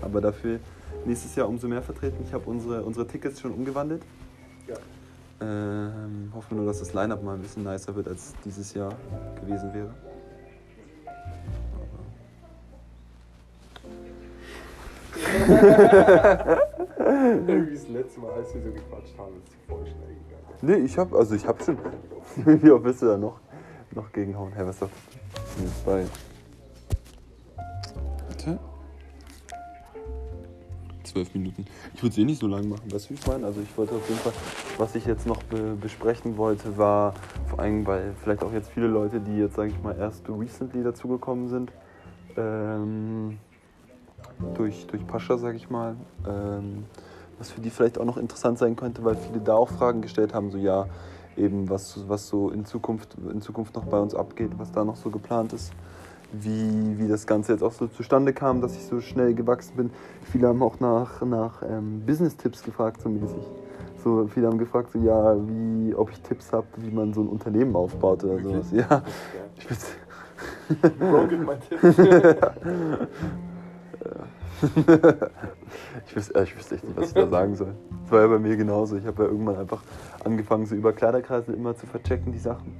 Aber 0.00 0.20
dafür 0.20 0.60
nächstes 1.04 1.34
Jahr 1.34 1.48
umso 1.48 1.66
mehr 1.66 1.82
vertreten. 1.82 2.22
Ich 2.24 2.32
habe 2.32 2.48
unsere, 2.48 2.84
unsere 2.84 3.04
Tickets 3.04 3.40
schon 3.40 3.50
umgewandelt. 3.50 4.02
Ja. 4.68 4.76
Ähm, 5.40 6.30
hoffen 6.32 6.56
nur, 6.56 6.66
dass 6.66 6.78
das 6.78 6.94
Line-Up 6.94 7.20
mal 7.20 7.34
ein 7.34 7.42
bisschen 7.42 7.64
nicer 7.64 7.96
wird, 7.96 8.06
als 8.06 8.32
dieses 8.44 8.72
Jahr 8.74 8.94
gewesen 9.40 9.74
wäre. 9.74 9.92
Irgendwie 17.46 17.74
das 17.74 17.88
letzte 17.88 18.20
Mal, 18.20 18.32
als 18.32 18.54
wir 18.54 18.62
so 18.62 18.70
gequatscht 18.70 19.16
haben, 19.16 19.36
ist 19.36 19.48
die 19.52 19.56
voll 19.70 19.86
schnell 19.86 19.94
gegangen. 19.94 20.16
Nee, 20.62 20.78
ich 20.84 20.98
hab, 20.98 21.14
also 21.14 21.34
ich 21.34 21.46
hab 21.46 21.62
schon. 21.62 21.78
Wie 22.62 22.70
oft 22.70 22.84
willst 22.84 23.00
du 23.02 23.06
da 23.06 23.16
noch, 23.16 23.40
noch 23.94 24.10
gegenhauen? 24.12 24.52
Hä, 24.54 24.62
was 24.64 24.80
doch? 24.80 24.90
Ich 25.34 25.54
bin 25.54 25.64
jetzt 25.66 25.86
bei. 25.86 26.04
Warte. 28.28 28.58
Zwölf 31.04 31.32
Minuten. 31.34 31.64
Ich 31.94 32.02
würde 32.02 32.12
es 32.12 32.18
eh 32.18 32.24
nicht 32.24 32.40
so 32.40 32.48
lang 32.48 32.68
machen, 32.68 32.92
weißt 32.92 33.06
du, 33.06 33.10
wie 33.10 33.14
ich 33.14 33.26
meine? 33.26 33.46
Also 33.46 33.60
ich 33.60 33.78
wollte 33.78 33.94
auf 33.94 34.08
jeden 34.08 34.20
Fall, 34.20 34.32
was 34.78 34.94
ich 34.96 35.06
jetzt 35.06 35.26
noch 35.26 35.42
be 35.44 35.76
besprechen 35.80 36.36
wollte, 36.36 36.76
war 36.76 37.14
vor 37.46 37.60
allem, 37.60 37.86
weil 37.86 38.12
vielleicht 38.20 38.42
auch 38.42 38.52
jetzt 38.52 38.70
viele 38.70 38.88
Leute, 38.88 39.20
die 39.20 39.38
jetzt, 39.38 39.54
sage 39.54 39.70
ich 39.70 39.80
mal, 39.80 39.96
erst 39.96 40.28
recently 40.28 40.82
dazugekommen 40.82 41.48
sind, 41.48 41.70
ähm, 42.36 43.38
durch, 44.54 44.86
durch 44.86 45.06
Pascha, 45.06 45.38
sage 45.38 45.56
ich 45.56 45.70
mal, 45.70 45.96
ähm, 46.26 46.84
was 47.38 47.50
für 47.50 47.60
die 47.60 47.70
vielleicht 47.70 47.98
auch 47.98 48.04
noch 48.04 48.16
interessant 48.16 48.58
sein 48.58 48.76
könnte, 48.76 49.04
weil 49.04 49.16
viele 49.16 49.40
da 49.40 49.54
auch 49.54 49.68
Fragen 49.68 50.00
gestellt 50.00 50.34
haben, 50.34 50.50
so 50.50 50.58
ja, 50.58 50.86
eben 51.36 51.68
was, 51.68 52.08
was 52.08 52.28
so 52.28 52.50
in 52.50 52.64
Zukunft, 52.64 53.16
in 53.30 53.42
Zukunft 53.42 53.74
noch 53.74 53.84
bei 53.84 53.98
uns 53.98 54.14
abgeht, 54.14 54.52
was 54.58 54.72
da 54.72 54.84
noch 54.84 54.96
so 54.96 55.10
geplant 55.10 55.52
ist, 55.52 55.72
wie, 56.32 56.98
wie 56.98 57.08
das 57.08 57.26
Ganze 57.26 57.52
jetzt 57.52 57.62
auch 57.62 57.72
so 57.72 57.86
zustande 57.86 58.32
kam, 58.32 58.60
dass 58.60 58.74
ich 58.74 58.84
so 58.86 59.00
schnell 59.00 59.34
gewachsen 59.34 59.76
bin. 59.76 59.90
Viele 60.32 60.48
haben 60.48 60.62
auch 60.62 60.80
nach, 60.80 61.20
nach 61.22 61.62
ähm, 61.62 62.02
Business-Tipps 62.06 62.62
gefragt, 62.62 63.02
so 63.02 63.08
mäßig. 63.08 63.42
So, 64.02 64.26
viele 64.28 64.46
haben 64.46 64.58
gefragt, 64.58 64.92
so, 64.92 64.98
ja, 64.98 65.36
wie, 65.48 65.94
ob 65.94 66.10
ich 66.10 66.20
Tipps 66.20 66.52
habe, 66.52 66.66
wie 66.76 66.90
man 66.90 67.12
so 67.12 67.22
ein 67.22 67.28
Unternehmen 67.28 67.74
aufbaut 67.76 68.24
oder 68.24 68.34
Wirklich? 68.42 68.52
sowas. 68.52 68.70
Ja, 68.72 68.86
Ja. 68.88 69.02
ich 69.56 69.66
bin, 69.68 69.76
Broken 71.10 71.44
mein 71.44 71.58
Tipp. 71.60 71.78
ich, 76.06 76.16
wüsste, 76.16 76.34
äh, 76.34 76.42
ich 76.44 76.56
wüsste 76.56 76.74
echt 76.76 76.84
nicht, 76.84 76.96
was 76.96 77.08
ich 77.08 77.14
da 77.14 77.26
sagen 77.28 77.54
soll. 77.56 77.74
Das 78.02 78.12
war 78.12 78.20
ja 78.22 78.26
bei 78.28 78.38
mir 78.38 78.56
genauso. 78.56 78.96
Ich 78.96 79.06
habe 79.06 79.24
ja 79.24 79.28
irgendwann 79.28 79.56
einfach 79.56 79.82
angefangen, 80.24 80.66
so 80.66 80.74
über 80.74 80.92
Kleiderkreise 80.92 81.52
immer 81.52 81.76
zu 81.76 81.86
verchecken, 81.86 82.32
die 82.32 82.38
Sachen. 82.38 82.74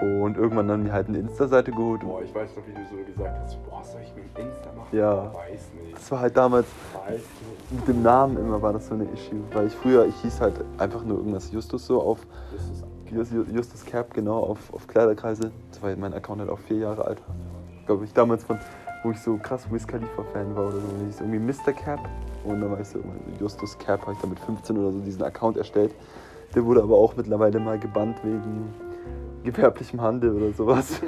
Und 0.00 0.38
irgendwann 0.38 0.66
dann 0.66 0.82
mir 0.82 0.92
halt 0.92 1.08
eine 1.08 1.18
Insta-Seite 1.18 1.72
geholt. 1.72 2.00
Boah, 2.00 2.22
ich 2.22 2.34
weiß 2.34 2.56
noch, 2.56 2.66
wie 2.66 2.72
du 2.72 2.80
so 2.88 2.96
gesagt 3.04 3.38
hast, 3.42 3.62
boah, 3.68 3.84
soll 3.84 4.00
ich 4.02 4.14
mit 4.14 4.24
Insta 4.38 4.72
machen? 4.74 4.88
Ja. 4.96 5.32
Weiß 5.34 5.70
nicht. 5.82 5.94
Das 5.94 6.10
war 6.10 6.20
halt 6.20 6.36
damals 6.36 6.66
Weiß 7.06 7.16
nicht. 7.20 7.72
mit 7.72 7.88
dem 7.88 8.02
Namen 8.02 8.38
immer 8.38 8.62
war 8.62 8.72
das 8.72 8.86
so 8.88 8.94
eine 8.94 9.04
Issue. 9.04 9.40
Weil 9.52 9.66
ich 9.66 9.74
früher, 9.74 10.06
ich 10.06 10.16
hieß 10.22 10.40
halt 10.40 10.54
einfach 10.78 11.04
nur 11.04 11.18
irgendwas 11.18 11.52
Justus 11.52 11.86
so 11.86 12.00
auf 12.00 12.26
Das 12.50 12.62
ist 12.64 12.84
Just- 13.12 13.48
Justus 13.52 13.84
Cap, 13.84 14.14
genau, 14.14 14.38
auf, 14.38 14.72
auf 14.72 14.86
Kleiderkreise. 14.86 15.50
Das 15.70 15.82
war 15.82 15.94
mein 15.96 16.14
Account 16.14 16.40
halt 16.40 16.48
auch 16.50 16.60
vier 16.60 16.78
Jahre 16.78 17.04
alt. 17.04 17.20
Glaube 17.84 18.04
ich, 18.04 18.12
damals 18.14 18.44
von, 18.44 18.58
wo 19.02 19.10
ich 19.10 19.20
so 19.20 19.36
krass 19.36 19.70
Wiz 19.70 19.86
Khalifa-Fan 19.86 20.54
war 20.54 20.68
oder 20.68 20.80
so. 20.80 20.88
Und 20.88 21.08
ich 21.08 21.16
so 21.16 21.24
irgendwie 21.24 21.38
Mr. 21.38 21.72
Cap. 21.72 22.00
Und 22.44 22.60
dann 22.60 22.70
irgendwann 22.70 22.84
so 22.84 23.00
Justus 23.38 23.78
Cap, 23.78 24.02
habe 24.02 24.12
ich 24.12 24.18
dann 24.18 24.30
mit 24.30 24.40
15 24.40 24.76
oder 24.78 24.92
so 24.92 24.98
diesen 25.00 25.22
Account 25.22 25.56
erstellt. 25.56 25.94
Der 26.54 26.64
wurde 26.64 26.82
aber 26.82 26.96
auch 26.96 27.16
mittlerweile 27.16 27.60
mal 27.60 27.78
gebannt 27.78 28.18
wegen 28.24 28.74
gewerblichem 29.44 30.00
Handel 30.00 30.34
oder 30.34 30.52
sowas. 30.52 31.00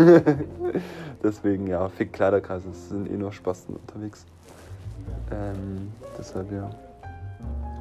Deswegen, 1.23 1.67
ja, 1.67 1.89
fick 1.89 2.13
Kleiderkreise, 2.13 2.69
es 2.71 2.89
sind 2.89 3.11
eh 3.11 3.17
nur 3.17 3.33
Spasten 3.33 3.77
unterwegs. 3.77 4.25
Ähm, 5.31 5.93
deshalb, 6.19 6.51
ja. 6.53 6.71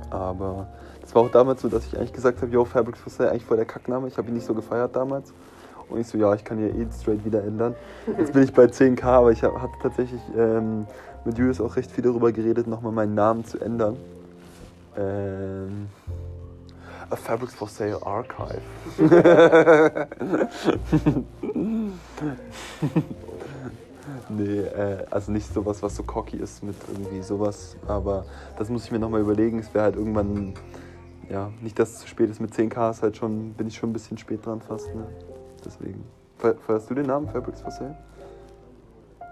Aber 0.09 0.67
das 1.01 1.13
war 1.15 1.23
auch 1.23 1.31
damals 1.31 1.61
so, 1.61 1.69
dass 1.69 1.85
ich 1.85 1.97
eigentlich 1.97 2.13
gesagt 2.13 2.41
habe, 2.41 2.51
yo, 2.51 2.65
Fabrics 2.65 2.99
for 2.99 3.11
Sale, 3.11 3.31
eigentlich 3.31 3.45
voll 3.45 3.57
der 3.57 3.65
Kackname. 3.65 4.07
Ich 4.07 4.17
habe 4.17 4.27
ihn 4.29 4.33
nicht 4.33 4.45
so 4.45 4.53
gefeiert 4.53 4.95
damals. 4.95 5.33
Und 5.91 5.99
ich 5.99 6.07
so, 6.07 6.17
ja, 6.17 6.33
ich 6.33 6.43
kann 6.43 6.59
ja 6.59 6.67
eh 6.73 6.87
straight 6.91 7.23
wieder 7.25 7.43
ändern. 7.43 7.75
Jetzt 8.17 8.33
bin 8.33 8.43
ich 8.43 8.53
bei 8.53 8.65
10k, 8.65 9.03
aber 9.03 9.31
ich 9.31 9.43
hab- 9.43 9.61
hatte 9.61 9.73
tatsächlich 9.81 10.21
ähm, 10.37 10.87
mit 11.25 11.37
Julius 11.37 11.59
auch 11.61 11.75
recht 11.75 11.91
viel 11.91 12.03
darüber 12.03 12.31
geredet, 12.31 12.65
nochmal 12.67 12.91
meinen 12.93 13.13
Namen 13.13 13.45
zu 13.45 13.59
ändern. 13.59 13.97
Ähm, 14.97 15.87
A 17.09 17.15
Fabrics 17.15 17.53
for 17.53 17.67
Sale 17.67 17.99
Archive. 18.05 18.61
nee, 24.29 24.59
äh, 24.59 25.05
also 25.09 25.31
nicht 25.31 25.53
sowas, 25.53 25.83
was 25.83 25.95
so 25.95 26.03
cocky 26.03 26.37
ist 26.37 26.63
mit 26.63 26.75
irgendwie 26.87 27.21
sowas. 27.21 27.75
Aber 27.87 28.25
das 28.57 28.69
muss 28.69 28.85
ich 28.85 28.91
mir 28.91 28.99
nochmal 28.99 29.21
überlegen. 29.21 29.59
Es 29.59 29.73
wäre 29.73 29.83
halt 29.85 29.95
irgendwann, 29.95 30.53
ja, 31.29 31.49
nicht, 31.61 31.77
dass 31.79 31.89
es 31.91 31.99
zu 31.99 32.07
spät 32.07 32.29
ist. 32.29 32.39
Mit 32.39 32.53
10k 32.53 32.91
ist 32.91 33.01
halt 33.03 33.17
schon, 33.17 33.53
bin 33.53 33.67
ich 33.67 33.75
schon 33.77 33.89
ein 33.89 33.93
bisschen 33.93 34.17
spät 34.17 34.45
dran 34.45 34.61
fast. 34.61 34.93
Ne? 34.95 35.05
Deswegen. 35.63 36.03
Fe- 36.37 36.55
Feierst 36.65 36.89
du 36.89 36.95
den 36.95 37.05
Namen 37.05 37.27
Fabrics 37.27 37.61
for 37.61 37.71
Sale? 37.71 37.95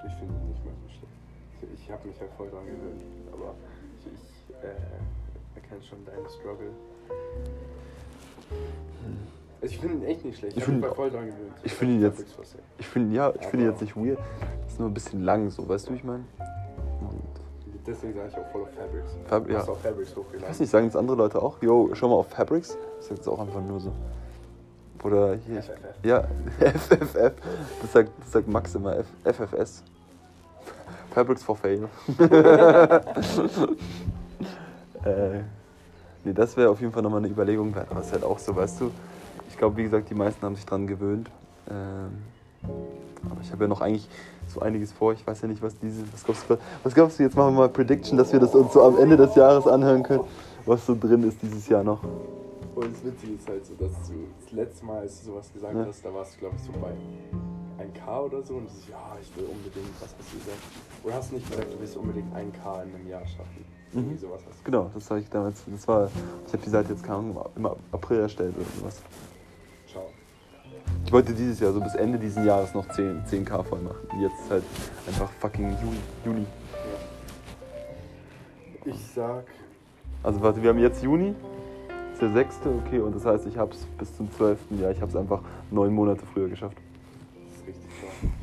Ich 0.07 0.13
finde 0.15 0.33
ihn 0.35 0.49
nicht 0.49 0.63
mehr 0.63 0.73
so 0.83 0.89
schlimm. 0.89 1.09
Ich, 1.73 1.83
ich 1.83 1.91
habe 1.91 2.07
mich 2.07 2.19
halt 2.19 2.31
voll 2.37 2.49
dran 2.49 2.65
gewöhnt. 2.65 3.01
Aber 3.33 3.53
ich, 3.99 4.05
ich 4.07 4.55
äh, 4.63 4.75
erkenne 5.55 5.81
schon 5.83 6.05
deinen 6.05 6.29
Struggle. 6.29 6.69
Also 9.61 9.73
ich 9.75 9.79
finde 9.79 9.95
ihn 9.97 10.03
echt 10.05 10.23
nicht 10.23 10.37
schlecht. 10.39 10.53
Ich 10.55 10.63
Ich 10.63 10.65
find- 10.65 10.85
voll 10.85 11.09
dran 11.11 11.25
gewöhnt. 11.25 11.51
ich 11.63 11.73
find 11.73 11.91
ihn 11.91 12.01
jetzt-. 12.01 12.23
Ich 12.77 12.87
finde, 12.87 13.15
ja, 13.15 13.33
ich 13.39 13.45
finde 13.47 13.65
jetzt 13.65 13.81
nicht 13.81 13.95
weird. 13.97 14.19
Ist 14.67 14.79
nur 14.79 14.89
ein 14.89 14.93
bisschen 14.93 15.23
lang 15.23 15.49
so, 15.49 15.67
weißt 15.67 15.87
du, 15.89 15.93
wie 15.93 15.97
ich 15.97 16.03
meine? 16.03 16.23
Deswegen 17.87 18.13
sage 18.13 18.27
ich 18.29 18.37
auch 18.37 18.51
voll 18.51 18.61
auf 18.61 18.69
Fabrics. 18.75 19.17
Fab- 19.25 19.47
Du 19.47 19.57
hast 19.57 19.65
ja. 19.67 19.73
auch 19.73 19.77
Fabrics 19.77 20.11
Ich 20.11 20.15
hochgeladen. 20.15 20.49
weiß 20.49 20.59
nicht, 20.59 20.69
sagen 20.69 20.85
das 20.87 20.95
andere 20.95 21.17
Leute 21.17 21.41
auch? 21.41 21.59
Yo, 21.63 21.89
schau 21.93 22.07
mal 22.09 22.15
auf 22.15 22.27
Fabrics? 22.27 22.77
Ich 22.99 23.07
sag 23.07 23.17
jetzt 23.17 23.27
auch 23.27 23.39
einfach 23.39 23.61
nur 23.63 23.79
so. 23.79 23.91
Oder 25.03 25.35
hier. 25.35 25.61
FFF. 25.61 26.03
Ja, 26.03 26.27
FFF. 26.59 27.33
Das 27.81 27.91
sagt, 27.91 28.11
das 28.19 28.31
sagt 28.31 28.47
Max 28.47 28.75
immer. 28.75 28.97
F, 28.97 29.07
FFS. 29.23 29.83
Fabrics 31.13 31.43
for 31.43 31.55
Fail. 31.55 31.87
äh, 35.05 35.39
nee, 36.23 36.33
das 36.33 36.55
wäre 36.55 36.69
auf 36.69 36.79
jeden 36.81 36.91
Fall 36.91 37.01
nochmal 37.01 37.19
eine 37.19 37.29
Überlegung. 37.29 37.75
Aber 37.89 38.01
es 38.01 38.07
ist 38.07 38.13
halt 38.13 38.23
auch 38.23 38.39
so, 38.39 38.55
weißt 38.55 38.81
du. 38.81 38.91
Ich 39.49 39.57
glaube, 39.57 39.77
wie 39.77 39.83
gesagt, 39.83 40.09
die 40.09 40.15
meisten 40.15 40.41
haben 40.45 40.55
sich 40.55 40.65
dran 40.65 40.87
gewöhnt. 40.87 41.29
Ähm, 41.69 42.23
aber 43.29 43.41
ich 43.41 43.51
habe 43.51 43.63
ja 43.63 43.67
noch 43.67 43.81
eigentlich 43.81 44.07
so 44.47 44.61
einiges 44.61 44.91
vor. 44.91 45.13
Ich 45.13 45.25
weiß 45.25 45.41
ja 45.41 45.47
nicht, 45.47 45.61
was 45.61 45.77
diese. 45.79 46.03
Was 46.13 46.23
glaubst 46.23 46.49
du, 46.49 46.57
was 46.83 46.93
glaubst 46.93 47.19
du 47.19 47.23
jetzt 47.23 47.35
machen 47.35 47.53
wir 47.55 47.61
mal 47.61 47.69
Prediction, 47.69 48.17
dass 48.17 48.31
wir 48.31 48.39
das 48.39 48.53
uns 48.55 48.73
so 48.73 48.83
am 48.83 48.97
Ende 48.99 49.17
des 49.17 49.35
Jahres 49.35 49.67
anhören 49.67 50.03
können, 50.03 50.23
was 50.65 50.85
so 50.85 50.95
drin 50.99 51.23
ist 51.27 51.41
dieses 51.41 51.67
Jahr 51.67 51.83
noch. 51.83 52.01
Und 52.79 52.93
das 52.95 53.03
Witzige 53.03 53.33
ist 53.33 53.47
halt 53.49 53.65
so, 53.65 53.73
dass 53.75 53.91
du 54.07 54.13
das 54.41 54.51
letzte 54.53 54.85
Mal, 54.85 54.99
als 54.99 55.19
du 55.19 55.31
sowas 55.31 55.51
gesagt 55.51 55.75
Ja. 55.75 55.85
hast, 55.85 56.05
da 56.05 56.13
warst 56.13 56.35
du, 56.35 56.39
glaube 56.39 56.55
ich, 56.55 56.63
so 56.63 56.71
bei 56.79 56.93
1K 57.83 58.19
oder 58.25 58.41
so 58.41 58.53
und 58.55 58.67
du 58.67 58.73
so, 58.73 58.89
ja, 58.91 59.17
ich 59.21 59.35
will 59.35 59.45
unbedingt, 59.51 59.89
was 59.99 60.15
hast 60.17 60.31
du 60.31 60.37
gesagt? 60.37 60.57
Oder 61.03 61.13
hast 61.15 61.31
du 61.31 61.35
nicht 61.35 61.49
gesagt, 61.51 61.73
du 61.73 61.79
willst 61.79 61.97
unbedingt 61.97 62.33
1K 62.33 62.83
in 62.83 62.95
einem 62.95 63.07
Jahr 63.09 63.25
schaffen? 63.25 63.65
Irgendwie 63.91 64.13
Mhm. 64.13 64.17
sowas 64.19 64.41
hast 64.47 64.59
du 64.59 64.63
Genau, 64.63 64.89
das 64.93 65.09
habe 65.09 65.19
ich 65.19 65.29
damals. 65.29 65.61
Das 65.65 65.87
war. 65.89 66.09
Ich 66.47 66.53
habe 66.53 66.63
die 66.63 66.69
Seite 66.69 66.93
jetzt 66.93 67.03
keine 67.03 67.17
Ahnung, 67.17 67.45
im 67.57 67.65
April 67.91 68.19
erstellt 68.21 68.55
oder 68.55 68.65
sowas. 68.79 69.01
Schau. 69.91 70.07
Ich 71.05 71.11
wollte 71.11 71.33
dieses 71.33 71.59
Jahr, 71.59 71.73
so 71.73 71.81
bis 71.81 71.95
Ende 71.95 72.17
dieses 72.17 72.45
Jahres 72.45 72.73
noch 72.73 72.87
10, 72.89 73.25
10k 73.25 73.61
voll 73.63 73.79
machen. 73.81 74.07
Jetzt 74.21 74.39
ist 74.41 74.51
halt 74.51 74.63
einfach 75.07 75.29
fucking 75.41 75.71
Juni. 75.81 75.97
Juni. 76.23 76.45
Ja. 78.85 78.93
Ich 78.93 79.05
sag, 79.13 79.45
Also 80.23 80.39
warte, 80.41 80.61
wir 80.61 80.69
haben 80.69 80.79
jetzt 80.79 81.01
Juni. 81.03 81.33
Ist 82.19 82.23
der 82.23 82.33
6. 82.33 82.59
Okay, 82.85 82.99
und 82.99 83.15
das 83.15 83.25
heißt, 83.25 83.47
ich 83.47 83.57
habe 83.57 83.71
es 83.71 83.85
bis 83.97 84.13
zum 84.17 84.29
12. 84.29 84.59
Ja, 84.81 84.91
ich 84.91 84.99
habe 84.99 85.09
es 85.09 85.15
einfach 85.15 85.39
neun 85.71 85.93
Monate 85.93 86.25
früher 86.33 86.49
geschafft. 86.49 86.75
das 87.33 87.55
ist 87.55 87.65
richtig 87.65 87.89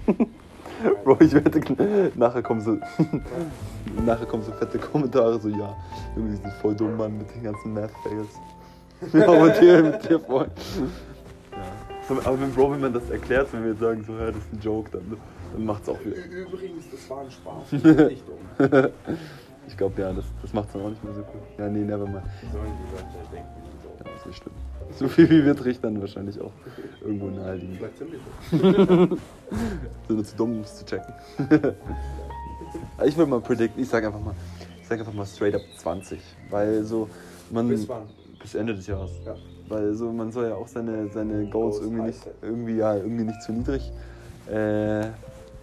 schlau. 0.06 0.26
Bro, 1.04 1.18
ich 1.20 1.34
wette, 1.34 2.10
nachher 2.14 2.42
kommen 2.42 2.62
so, 2.62 2.78
nachher 4.06 4.24
kommen 4.24 4.42
so 4.44 4.52
fette 4.52 4.78
Kommentare, 4.78 5.38
so, 5.38 5.50
ja, 5.50 5.76
Junge, 6.16 6.30
die 6.30 6.36
sind 6.36 6.52
voll 6.54 6.74
dumm, 6.74 6.96
Mann, 6.96 7.18
mit 7.18 7.34
den 7.34 7.42
ganzen 7.42 7.74
Math-Fails. 7.74 8.40
ja, 9.12 9.44
mit 9.44 9.60
dir, 9.60 9.82
mit 9.82 10.08
dir 10.08 10.20
voll. 10.20 10.48
Ja. 11.52 12.16
Aber 12.24 12.40
wenn 12.40 12.52
Bro, 12.52 12.72
wenn 12.72 12.80
man 12.80 12.94
das 12.94 13.10
erklärt, 13.10 13.52
wenn 13.52 13.62
wir 13.62 13.70
jetzt 13.72 13.80
sagen, 13.80 14.02
so, 14.06 14.14
ja, 14.14 14.26
das 14.28 14.36
ist 14.36 14.52
ein 14.54 14.60
Joke, 14.60 14.90
dann, 14.90 15.18
dann 15.52 15.66
macht's 15.66 15.86
auch 15.86 16.00
wieder. 16.02 16.16
Übrigens, 16.16 16.84
das 16.90 17.10
war 17.10 17.20
ein 17.20 17.30
Spaß. 17.30 17.72
Nicht 17.72 18.24
dumm. 18.26 18.90
Ich 19.68 19.76
glaube, 19.76 20.00
ja, 20.00 20.14
das, 20.14 20.24
das 20.40 20.52
macht's 20.54 20.72
dann 20.72 20.80
auch 20.80 20.90
nicht 20.90 21.04
mehr 21.04 21.12
so 21.12 21.20
cool. 21.20 21.42
Ja, 21.58 21.68
nee, 21.68 21.80
never 21.80 22.06
mind. 22.06 22.22
Sollen 22.52 22.64
die 22.64 22.96
Leute 22.96 23.30
denken. 23.30 23.65
Ja, 24.04 24.10
ist 24.16 24.26
nicht 24.26 24.42
schlimm. 24.42 24.54
So 24.98 25.08
viel 25.08 25.28
wie 25.28 25.44
wir 25.44 25.56
trichtern 25.56 26.00
wahrscheinlich 26.00 26.40
auch 26.40 26.52
irgendwo 27.02 27.26
naheliegend. 27.26 27.76
Vielleicht 27.78 27.98
sind 27.98 28.12
wir 28.12 28.86
dumm. 28.86 29.08
Sind 30.08 30.16
nur 30.16 30.24
zu 30.24 30.36
dumm, 30.36 30.52
um 30.52 30.60
es 30.60 30.76
zu 30.76 30.84
checken. 30.84 31.14
ich 33.04 33.16
will 33.16 33.26
mal 33.26 33.40
predikten, 33.40 33.82
ich 33.82 33.88
sag 33.88 34.04
einfach 34.04 34.20
mal, 34.20 34.34
ich 34.80 34.86
sag 34.86 34.98
einfach 34.98 35.12
mal 35.12 35.26
straight 35.26 35.54
up 35.54 35.62
20. 35.78 36.20
Weil 36.50 36.84
so, 36.84 37.08
man. 37.50 37.68
Bis 37.68 37.88
wann? 37.88 38.04
Bis 38.40 38.54
Ende 38.54 38.74
des 38.74 38.86
Jahres. 38.86 39.10
Ja. 39.24 39.34
Weil 39.68 39.94
so, 39.94 40.12
man 40.12 40.30
soll 40.30 40.48
ja 40.48 40.54
auch 40.54 40.68
seine, 40.68 41.08
seine 41.08 41.48
Goals 41.50 41.78
Goals 41.78 41.80
irgendwie 41.80 42.02
nicht, 42.06 42.20
irgendwie, 42.42 42.76
ja, 42.76 42.94
irgendwie 42.94 43.24
nicht 43.24 43.42
zu 43.42 43.52
niedrig 43.52 43.92
äh, 44.48 45.06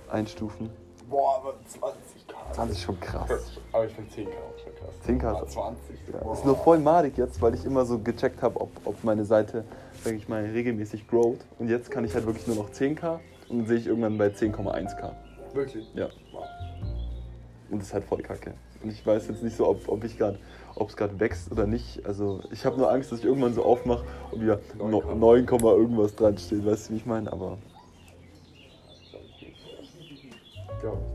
einstufen. 0.10 0.70
Boah, 1.10 1.38
aber 1.38 1.52
20k. 1.70 2.13
20 2.54 2.78
ist 2.78 2.84
schon 2.84 3.00
krass. 3.00 3.30
Aber 3.72 3.86
ich 3.86 3.94
finde 3.94 4.10
10k 4.12 4.28
auch 4.28 4.58
schon 4.64 4.76
krass. 4.76 4.96
10K 5.06 5.28
Ah, 5.36 5.44
ist- 5.44 5.52
20. 5.54 5.96
Ja, 6.14 6.20
Boah. 6.20 6.34
ist 6.34 6.46
nur 6.46 6.56
voll 6.58 6.80
madig 6.80 7.18
jetzt, 7.18 7.42
weil 7.42 7.54
ich 7.56 7.66
immer 7.66 7.86
so 7.86 8.00
gecheckt 8.00 8.42
habe, 8.42 8.60
ob, 8.62 8.70
ob 8.86 9.04
meine 9.04 9.26
Seite, 9.26 9.64
sag 10.04 10.14
ich 10.14 10.28
mal, 10.30 10.44
regelmäßig 10.44 11.08
growt. 11.08 11.40
Und 11.60 11.70
jetzt 11.70 11.90
kann 11.92 12.06
ich 12.06 12.14
halt 12.14 12.26
wirklich 12.26 12.48
nur 12.48 12.56
noch 12.56 12.70
10k 12.70 13.20
und 13.50 13.60
dann 13.60 13.68
sehe 13.68 13.78
ich 13.78 13.88
irgendwann 13.88 14.18
bei 14.18 14.28
10,1k. 14.28 15.12
Wirklich? 15.54 15.92
Ja. 15.96 16.08
Wow. 16.32 16.44
Und 17.70 17.80
das 17.80 17.88
ist 17.88 17.94
halt 17.94 18.04
voll 18.06 18.22
kacke. 18.22 18.54
Und 18.84 18.90
ich 18.92 19.06
weiß 19.06 19.28
jetzt 19.30 19.42
nicht 19.44 19.56
so, 19.56 19.68
ob, 19.68 19.88
ob 19.88 20.04
ich 20.04 20.18
gerade, 20.18 20.38
ob 20.76 20.90
es 20.90 20.98
gerade 20.98 21.20
wächst 21.20 21.52
oder 21.52 21.66
nicht. 21.66 22.06
Also 22.06 22.42
ich 22.52 22.66
habe 22.66 22.78
nur 22.78 22.92
Angst, 22.92 23.12
dass 23.12 23.20
ich 23.20 23.26
irgendwann 23.26 23.54
so 23.54 23.64
aufmache 23.64 24.04
und 24.32 24.42
wieder 24.42 24.60
9,. 24.78 25.18
9, 25.20 25.46
Komma 25.46 25.72
irgendwas 25.72 26.14
dran 26.16 26.38
steht. 26.38 26.66
Weißt 26.66 26.90
du, 26.90 26.94
wie 26.94 26.98
ich 26.98 27.06
meine? 27.06 27.32
Aber 27.32 27.58
nicht. 30.82 31.13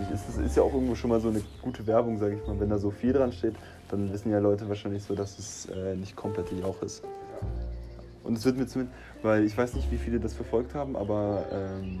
Nicht, 0.00 0.10
ist, 0.10 0.38
ist 0.38 0.56
ja 0.56 0.62
auch 0.62 0.72
irgendwo 0.72 0.94
schon 0.94 1.10
mal 1.10 1.20
so 1.20 1.28
eine 1.28 1.40
gute 1.62 1.86
Werbung, 1.86 2.18
sage 2.18 2.36
ich 2.36 2.46
mal. 2.46 2.58
Wenn 2.58 2.70
da 2.70 2.78
so 2.78 2.90
viel 2.90 3.12
dran 3.12 3.32
steht, 3.32 3.54
dann 3.90 4.12
wissen 4.12 4.30
ja 4.30 4.38
Leute 4.38 4.68
wahrscheinlich 4.68 5.02
so, 5.02 5.14
dass 5.14 5.38
es 5.38 5.66
äh, 5.66 5.94
nicht 5.96 6.16
komplett 6.16 6.50
Jauch 6.52 6.80
ist. 6.82 7.02
Und 8.24 8.36
es 8.36 8.44
wird 8.44 8.56
mir 8.56 8.66
zumindest, 8.66 8.98
weil 9.22 9.44
ich 9.44 9.56
weiß 9.56 9.74
nicht, 9.74 9.90
wie 9.92 9.98
viele 9.98 10.18
das 10.18 10.34
verfolgt 10.34 10.74
haben, 10.74 10.96
aber 10.96 11.44
ähm, 11.52 12.00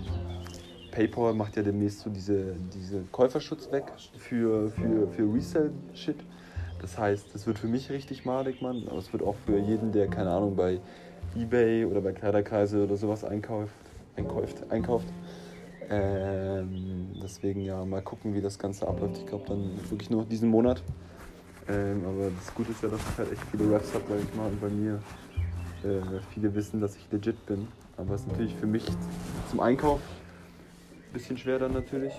PayPal 0.90 1.34
macht 1.34 1.56
ja 1.56 1.62
demnächst 1.62 2.00
so 2.00 2.10
diese, 2.10 2.54
diese 2.74 3.02
Käuferschutz 3.12 3.70
weg 3.70 3.84
für, 4.16 4.70
für, 4.70 5.08
für 5.08 5.32
Resell-Shit. 5.32 6.16
Das 6.80 6.98
heißt, 6.98 7.34
das 7.34 7.46
wird 7.46 7.58
für 7.58 7.68
mich 7.68 7.90
richtig 7.90 8.24
madig, 8.24 8.60
Mann, 8.60 8.84
aber 8.88 8.98
es 8.98 9.12
wird 9.12 9.22
auch 9.22 9.36
für 9.46 9.58
jeden, 9.58 9.92
der, 9.92 10.08
keine 10.08 10.30
Ahnung, 10.30 10.56
bei 10.56 10.80
Ebay 11.36 11.84
oder 11.84 12.00
bei 12.00 12.12
Kleiderkreise 12.12 12.84
oder 12.84 12.96
sowas 12.96 13.24
einkauft, 13.24 13.74
einkauft, 14.16 14.62
einkauft. 14.70 15.06
Ähm, 15.88 17.12
deswegen 17.22 17.62
ja, 17.62 17.84
mal 17.84 18.02
gucken, 18.02 18.34
wie 18.34 18.40
das 18.40 18.58
Ganze 18.58 18.88
abläuft. 18.88 19.18
Ich 19.18 19.26
glaube 19.26 19.44
dann 19.46 19.70
wirklich 19.88 20.10
nur 20.10 20.24
diesen 20.24 20.48
Monat. 20.48 20.82
Ähm, 21.68 22.04
aber 22.04 22.30
das 22.30 22.54
Gute 22.54 22.72
ist 22.72 22.82
ja, 22.82 22.88
dass 22.88 23.00
ich 23.00 23.18
halt 23.18 23.32
echt 23.32 23.42
viele 23.50 23.72
Raps 23.72 23.92
habe, 23.94 24.04
sag 24.08 24.18
ich 24.18 24.34
mal, 24.34 24.46
und 24.46 24.60
bei 24.60 24.68
mir 24.68 25.00
äh, 25.84 26.20
viele 26.30 26.54
wissen, 26.54 26.80
dass 26.80 26.96
ich 26.96 27.10
legit 27.10 27.44
bin. 27.46 27.68
Aber 27.96 28.14
es 28.14 28.22
ist 28.22 28.28
natürlich 28.28 28.54
für 28.54 28.66
mich 28.66 28.84
zum 29.50 29.60
Einkauf 29.60 30.00
ein 30.92 31.12
bisschen 31.12 31.36
schwer 31.36 31.58
dann 31.58 31.72
natürlich. 31.72 32.12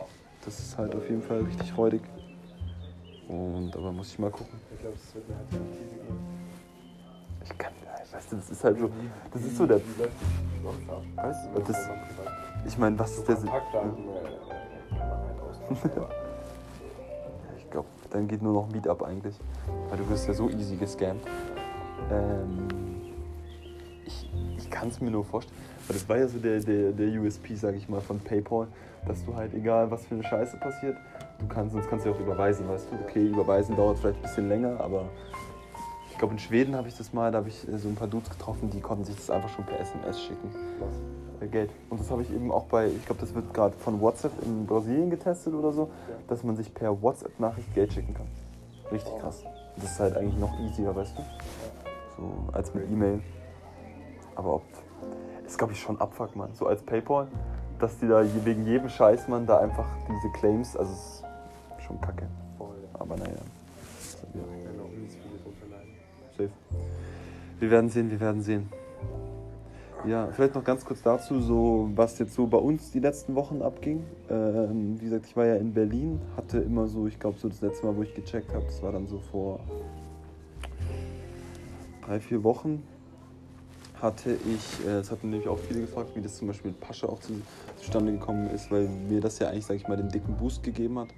Das 0.43 0.59
ist 0.59 0.77
halt 0.77 0.95
auf 0.95 1.09
jeden 1.09 1.21
Fall 1.21 1.41
richtig 1.41 1.71
freudig. 1.71 2.01
Und 3.27 3.75
aber 3.75 3.91
muss 3.91 4.09
ich 4.11 4.19
mal 4.19 4.31
gucken. 4.31 4.59
Ich 4.73 4.79
glaube, 4.79 4.95
es 4.95 5.13
wird 5.13 5.27
mir 5.27 5.35
halt 5.35 5.47
eine 5.51 5.59
Krise 5.59 5.95
geben. 5.95 6.19
Ich 7.43 7.57
kann, 7.57 7.73
weißt 8.11 8.31
du, 8.31 8.35
das 8.37 8.49
ist 8.49 8.63
halt 8.63 8.79
so, 8.79 8.89
das 9.31 9.41
ist 9.43 9.57
so 9.57 9.65
der, 9.65 9.81
Weißt 11.15 11.49
du, 11.53 11.59
Das 11.61 11.89
ich 12.65 12.77
meine, 12.77 12.99
was 12.99 13.17
ist 13.17 13.27
der 13.27 13.37
Sinn? 13.37 13.49
Äh, 13.49 13.51
äh, 13.51 13.79
halt 13.79 13.91
Ich 17.57 17.69
glaube, 17.69 17.87
dann 18.09 18.27
geht 18.27 18.41
nur 18.41 18.53
noch 18.53 18.69
Meetup 18.69 19.03
eigentlich. 19.03 19.35
Weil 19.89 19.97
du 19.97 20.09
wirst 20.09 20.27
ja 20.27 20.33
so 20.33 20.49
easy 20.49 20.75
gescammt. 20.75 21.25
Ähm, 22.11 22.67
ich 24.05 24.29
ich 24.57 24.69
kann 24.69 24.89
es 24.89 24.99
mir 24.99 25.11
nur 25.11 25.23
vorstellen. 25.23 25.57
Weil 25.87 25.95
das 25.95 26.09
war 26.09 26.17
ja 26.17 26.27
so 26.27 26.37
der, 26.39 26.59
der, 26.59 26.91
der 26.91 27.21
USP, 27.21 27.55
sag 27.55 27.75
ich 27.75 27.87
mal, 27.87 28.01
von 28.01 28.19
PayPal, 28.19 28.67
dass 29.05 29.23
du 29.25 29.33
halt, 29.33 29.53
egal 29.53 29.89
was 29.89 30.05
für 30.05 30.15
eine 30.15 30.23
Scheiße 30.23 30.57
passiert, 30.57 30.97
du 31.39 31.47
kannst, 31.47 31.73
sonst 31.73 31.89
kannst 31.89 32.05
du 32.05 32.09
ja 32.09 32.15
auch 32.15 32.19
überweisen, 32.19 32.67
weißt 32.67 32.87
du? 32.91 32.95
Okay, 33.07 33.27
überweisen 33.27 33.75
dauert 33.77 33.97
vielleicht 33.99 34.17
ein 34.17 34.23
bisschen 34.23 34.49
länger, 34.49 34.79
aber 34.81 35.07
ich 36.17 36.19
glaube, 36.19 36.33
in 36.33 36.39
Schweden 36.39 36.75
habe 36.75 36.87
ich 36.87 36.97
das 36.97 37.13
mal, 37.13 37.31
da 37.31 37.37
habe 37.37 37.49
ich 37.49 37.67
äh, 37.71 37.77
so 37.77 37.87
ein 37.89 37.93
paar 37.93 38.07
Dudes 38.07 38.27
getroffen, 38.31 38.71
die 38.71 38.81
konnten 38.81 39.05
sich 39.05 39.15
das 39.15 39.29
einfach 39.29 39.49
schon 39.49 39.63
per 39.67 39.79
SMS 39.79 40.19
schicken. 40.19 40.49
was? 40.79 41.43
äh, 41.43 41.47
Geld. 41.47 41.69
Und 41.91 41.99
das 41.99 42.09
habe 42.09 42.23
ich 42.23 42.33
eben 42.33 42.51
auch 42.51 42.63
bei, 42.65 42.87
ich 42.87 43.05
glaube, 43.05 43.21
das 43.21 43.35
wird 43.35 43.53
gerade 43.53 43.77
von 43.77 44.01
WhatsApp 44.01 44.31
in 44.43 44.65
Brasilien 44.65 45.11
getestet 45.11 45.53
oder 45.53 45.71
so, 45.71 45.91
Ja. 46.09 46.15
dass 46.27 46.43
man 46.43 46.55
sich 46.55 46.73
per 46.73 46.99
WhatsApp-Nachricht 47.03 47.71
Geld 47.75 47.93
schicken 47.93 48.15
kann. 48.15 48.25
Richtig 48.91 49.13
Oh. 49.13 49.19
krass. 49.19 49.43
Das 49.75 49.83
ist 49.91 49.99
halt 49.99 50.17
eigentlich 50.17 50.39
noch 50.39 50.59
easier, 50.59 50.95
weißt 50.95 51.19
du? 51.19 51.21
So 52.17 52.51
als 52.51 52.73
mit 52.73 52.89
E-Mail. 52.89 53.21
Aber 54.33 54.55
ob. 54.55 54.63
Ist, 55.45 55.59
glaube 55.59 55.73
ich, 55.73 55.79
schon 55.79 56.01
Abfuck, 56.01 56.35
Mann. 56.35 56.49
So 56.55 56.65
als 56.65 56.81
PayPal, 56.81 57.27
dass 57.77 57.95
die 57.99 58.07
da 58.07 58.23
wegen 58.43 58.65
jedem 58.65 58.89
Scheiß, 58.89 59.27
man 59.27 59.45
da 59.45 59.59
einfach 59.59 59.85
diese 60.09 60.31
Claims, 60.33 60.75
also 60.75 60.91
es 60.91 60.99
ist 60.99 61.85
schon 61.85 62.01
kacke. 62.01 62.25
Aber 62.95 63.15
naja. 63.17 63.33
Da 64.33 64.39
Safe. 66.37 66.49
Wir 67.59 67.71
werden 67.71 67.89
sehen, 67.89 68.11
wir 68.11 68.19
werden 68.19 68.41
sehen. 68.41 68.69
Ja, 70.05 70.27
vielleicht 70.31 70.53
noch 70.53 70.63
ganz 70.63 70.85
kurz 70.85 71.01
dazu, 71.01 71.41
so 71.41 71.89
was 71.95 72.19
jetzt 72.19 72.35
so 72.35 72.45
bei 72.45 72.57
uns 72.57 72.91
die 72.91 72.99
letzten 72.99 73.33
Wochen 73.35 73.61
abging. 73.61 74.03
Ähm, 74.29 74.99
wie 74.99 75.05
gesagt, 75.05 75.25
ich 75.25 75.35
war 75.35 75.45
ja 75.45 75.55
in 75.55 75.73
Berlin, 75.73 76.21
hatte 76.37 76.59
immer 76.59 76.87
so, 76.87 77.07
ich 77.07 77.19
glaube 77.19 77.37
so 77.39 77.49
das 77.49 77.61
letzte 77.61 77.87
Mal, 77.87 77.97
wo 77.97 78.03
ich 78.03 78.13
gecheckt 78.13 78.53
habe, 78.53 78.63
das 78.65 78.81
war 78.83 78.91
dann 78.91 79.07
so 79.07 79.19
vor 79.31 79.59
drei, 82.05 82.19
vier 82.19 82.43
Wochen, 82.43 82.83
hatte 83.99 84.33
ich, 84.33 84.85
äh, 84.85 84.93
das 84.99 85.09
hatten 85.09 85.31
nämlich 85.31 85.49
auch 85.49 85.57
viele 85.57 85.81
gefragt, 85.81 86.11
wie 86.15 86.21
das 86.21 86.37
zum 86.37 86.47
Beispiel 86.47 86.71
mit 86.71 86.79
Pasche 86.79 87.09
auch 87.09 87.19
zu, 87.19 87.33
zustande 87.77 88.11
gekommen 88.13 88.49
ist, 88.51 88.69
weil 88.71 88.87
mir 88.87 89.19
das 89.19 89.39
ja 89.39 89.49
eigentlich, 89.49 89.65
sag 89.65 89.75
ich 89.75 89.87
mal, 89.87 89.97
den 89.97 90.09
dicken 90.09 90.37
Boost 90.37 90.61
gegeben 90.63 90.99
hat. 90.99 91.09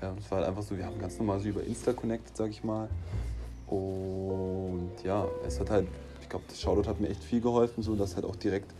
Ja, 0.00 0.14
es 0.18 0.30
war 0.30 0.38
halt 0.38 0.48
einfach 0.48 0.62
so, 0.62 0.78
wir 0.78 0.86
haben 0.86 0.98
ganz 0.98 1.18
normal 1.18 1.40
so 1.40 1.48
über 1.48 1.64
Insta 1.64 1.92
connected, 1.92 2.36
sag 2.36 2.50
ich 2.50 2.62
mal. 2.62 2.88
Und 3.74 5.04
ja, 5.04 5.26
es 5.46 5.58
hat 5.60 5.70
halt, 5.70 5.86
ich 6.20 6.28
glaube, 6.28 6.44
das 6.48 6.60
Shoutout 6.60 6.88
hat 6.88 7.00
mir 7.00 7.08
echt 7.08 7.22
viel 7.22 7.40
geholfen, 7.40 7.82
so 7.82 7.94
dass 7.96 8.14
halt 8.14 8.24
auch 8.24 8.36
direkt 8.36 8.72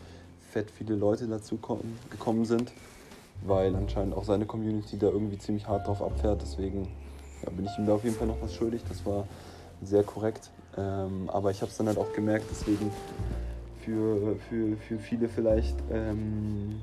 fett 0.50 0.70
viele 0.70 0.94
Leute 0.94 1.26
dazu 1.26 1.56
kommen, 1.56 1.98
gekommen 2.10 2.44
sind, 2.44 2.72
weil 3.44 3.74
anscheinend 3.74 4.14
auch 4.14 4.24
seine 4.24 4.46
Community 4.46 4.98
da 4.98 5.08
irgendwie 5.08 5.38
ziemlich 5.38 5.66
hart 5.66 5.86
drauf 5.86 6.00
abfährt. 6.00 6.42
Deswegen 6.42 6.88
ja, 7.42 7.50
bin 7.50 7.66
ich 7.66 7.78
ihm 7.78 7.86
da 7.86 7.94
auf 7.94 8.04
jeden 8.04 8.16
Fall 8.16 8.28
noch 8.28 8.40
was 8.40 8.54
schuldig. 8.54 8.82
Das 8.88 9.04
war 9.04 9.26
sehr 9.82 10.02
korrekt. 10.02 10.50
Ähm, 10.76 11.28
aber 11.28 11.50
ich 11.50 11.60
habe 11.60 11.70
es 11.70 11.76
dann 11.76 11.88
halt 11.88 11.98
auch 11.98 12.12
gemerkt, 12.12 12.46
deswegen 12.50 12.90
für, 13.84 14.36
für, 14.48 14.76
für 14.76 14.98
viele 14.98 15.28
vielleicht 15.28 15.76
ähm, 15.92 16.80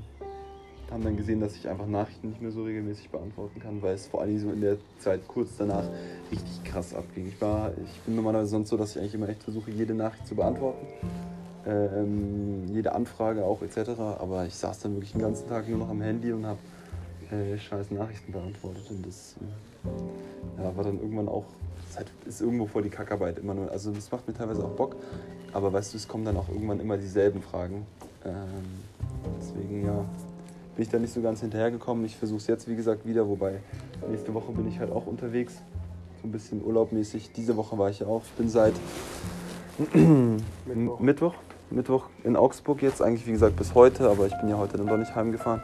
haben 0.92 1.04
dann 1.04 1.16
gesehen, 1.16 1.40
dass 1.40 1.56
ich 1.56 1.68
einfach 1.68 1.86
Nachrichten 1.86 2.28
nicht 2.28 2.42
mehr 2.42 2.50
so 2.50 2.64
regelmäßig 2.64 3.10
beantworten 3.10 3.60
kann, 3.60 3.82
weil 3.82 3.94
es 3.94 4.06
vor 4.06 4.20
allem 4.20 4.38
so 4.38 4.50
in 4.50 4.60
der 4.60 4.76
Zeit 4.98 5.26
kurz 5.26 5.56
danach 5.58 5.84
richtig 6.30 6.64
krass 6.64 6.94
abging. 6.94 7.28
Ich, 7.28 7.40
war, 7.40 7.72
ich 7.84 8.00
bin 8.00 8.14
normalerweise 8.14 8.50
sonst 8.50 8.68
so, 8.68 8.76
dass 8.76 8.92
ich 8.92 8.98
eigentlich 8.98 9.14
immer 9.14 9.28
echt 9.28 9.42
versuche, 9.42 9.70
jede 9.70 9.94
Nachricht 9.94 10.26
zu 10.26 10.34
beantworten. 10.34 10.86
Ähm, 11.64 12.64
jede 12.72 12.92
Anfrage 12.92 13.44
auch 13.44 13.62
etc. 13.62 13.90
Aber 14.18 14.46
ich 14.46 14.54
saß 14.54 14.80
dann 14.80 14.94
wirklich 14.94 15.12
den 15.12 15.22
ganzen 15.22 15.48
Tag 15.48 15.68
nur 15.68 15.78
noch 15.78 15.88
am 15.88 16.02
Handy 16.02 16.32
und 16.32 16.44
habe 16.44 16.58
äh, 17.30 17.56
scheiß 17.56 17.90
Nachrichten 17.90 18.32
beantwortet. 18.32 18.90
Und 18.90 19.06
das 19.06 19.36
äh, 19.40 20.62
ja, 20.62 20.76
war 20.76 20.84
dann 20.84 21.00
irgendwann 21.00 21.28
auch, 21.28 21.44
halt, 21.96 22.08
ist 22.26 22.40
irgendwo 22.40 22.66
vor 22.66 22.82
die 22.82 22.90
Kackarbeit 22.90 23.38
immer 23.38 23.54
nur. 23.54 23.70
Also 23.70 23.92
das 23.92 24.10
macht 24.10 24.26
mir 24.28 24.34
teilweise 24.34 24.64
auch 24.64 24.72
Bock, 24.72 24.96
aber 25.52 25.72
weißt 25.72 25.94
du, 25.94 25.96
es 25.98 26.08
kommen 26.08 26.24
dann 26.24 26.36
auch 26.36 26.48
irgendwann 26.48 26.80
immer 26.80 26.96
dieselben 26.96 27.42
Fragen. 27.42 27.86
Ähm, 28.24 28.34
deswegen 29.40 29.86
ja, 29.86 30.04
bin 30.74 30.82
ich 30.82 30.88
da 30.88 30.98
nicht 30.98 31.12
so 31.12 31.20
ganz 31.20 31.40
hinterhergekommen. 31.40 32.04
Ich 32.04 32.16
versuche 32.16 32.38
es 32.38 32.46
jetzt, 32.46 32.68
wie 32.68 32.76
gesagt, 32.76 33.06
wieder, 33.06 33.28
wobei 33.28 33.60
nächste 34.10 34.32
Woche 34.34 34.52
bin 34.52 34.66
ich 34.68 34.78
halt 34.78 34.90
auch 34.90 35.06
unterwegs. 35.06 35.54
So 36.20 36.28
ein 36.28 36.32
bisschen 36.32 36.64
urlaubmäßig. 36.64 37.32
Diese 37.32 37.56
Woche 37.56 37.76
war 37.78 37.90
ich 37.90 38.00
ja 38.00 38.06
auch. 38.06 38.22
Ich 38.24 38.32
bin 38.32 38.48
seit 38.48 38.74
Mittwoch. 39.94 41.00
Mittwoch. 41.00 41.34
Mittwoch 41.70 42.04
in 42.24 42.36
Augsburg 42.36 42.82
jetzt, 42.82 43.00
eigentlich 43.00 43.26
wie 43.26 43.32
gesagt 43.32 43.56
bis 43.56 43.74
heute, 43.74 44.10
aber 44.10 44.26
ich 44.26 44.38
bin 44.38 44.48
ja 44.48 44.58
heute 44.58 44.76
dann 44.76 44.86
doch 44.86 44.98
nicht 44.98 45.14
heimgefahren. 45.14 45.62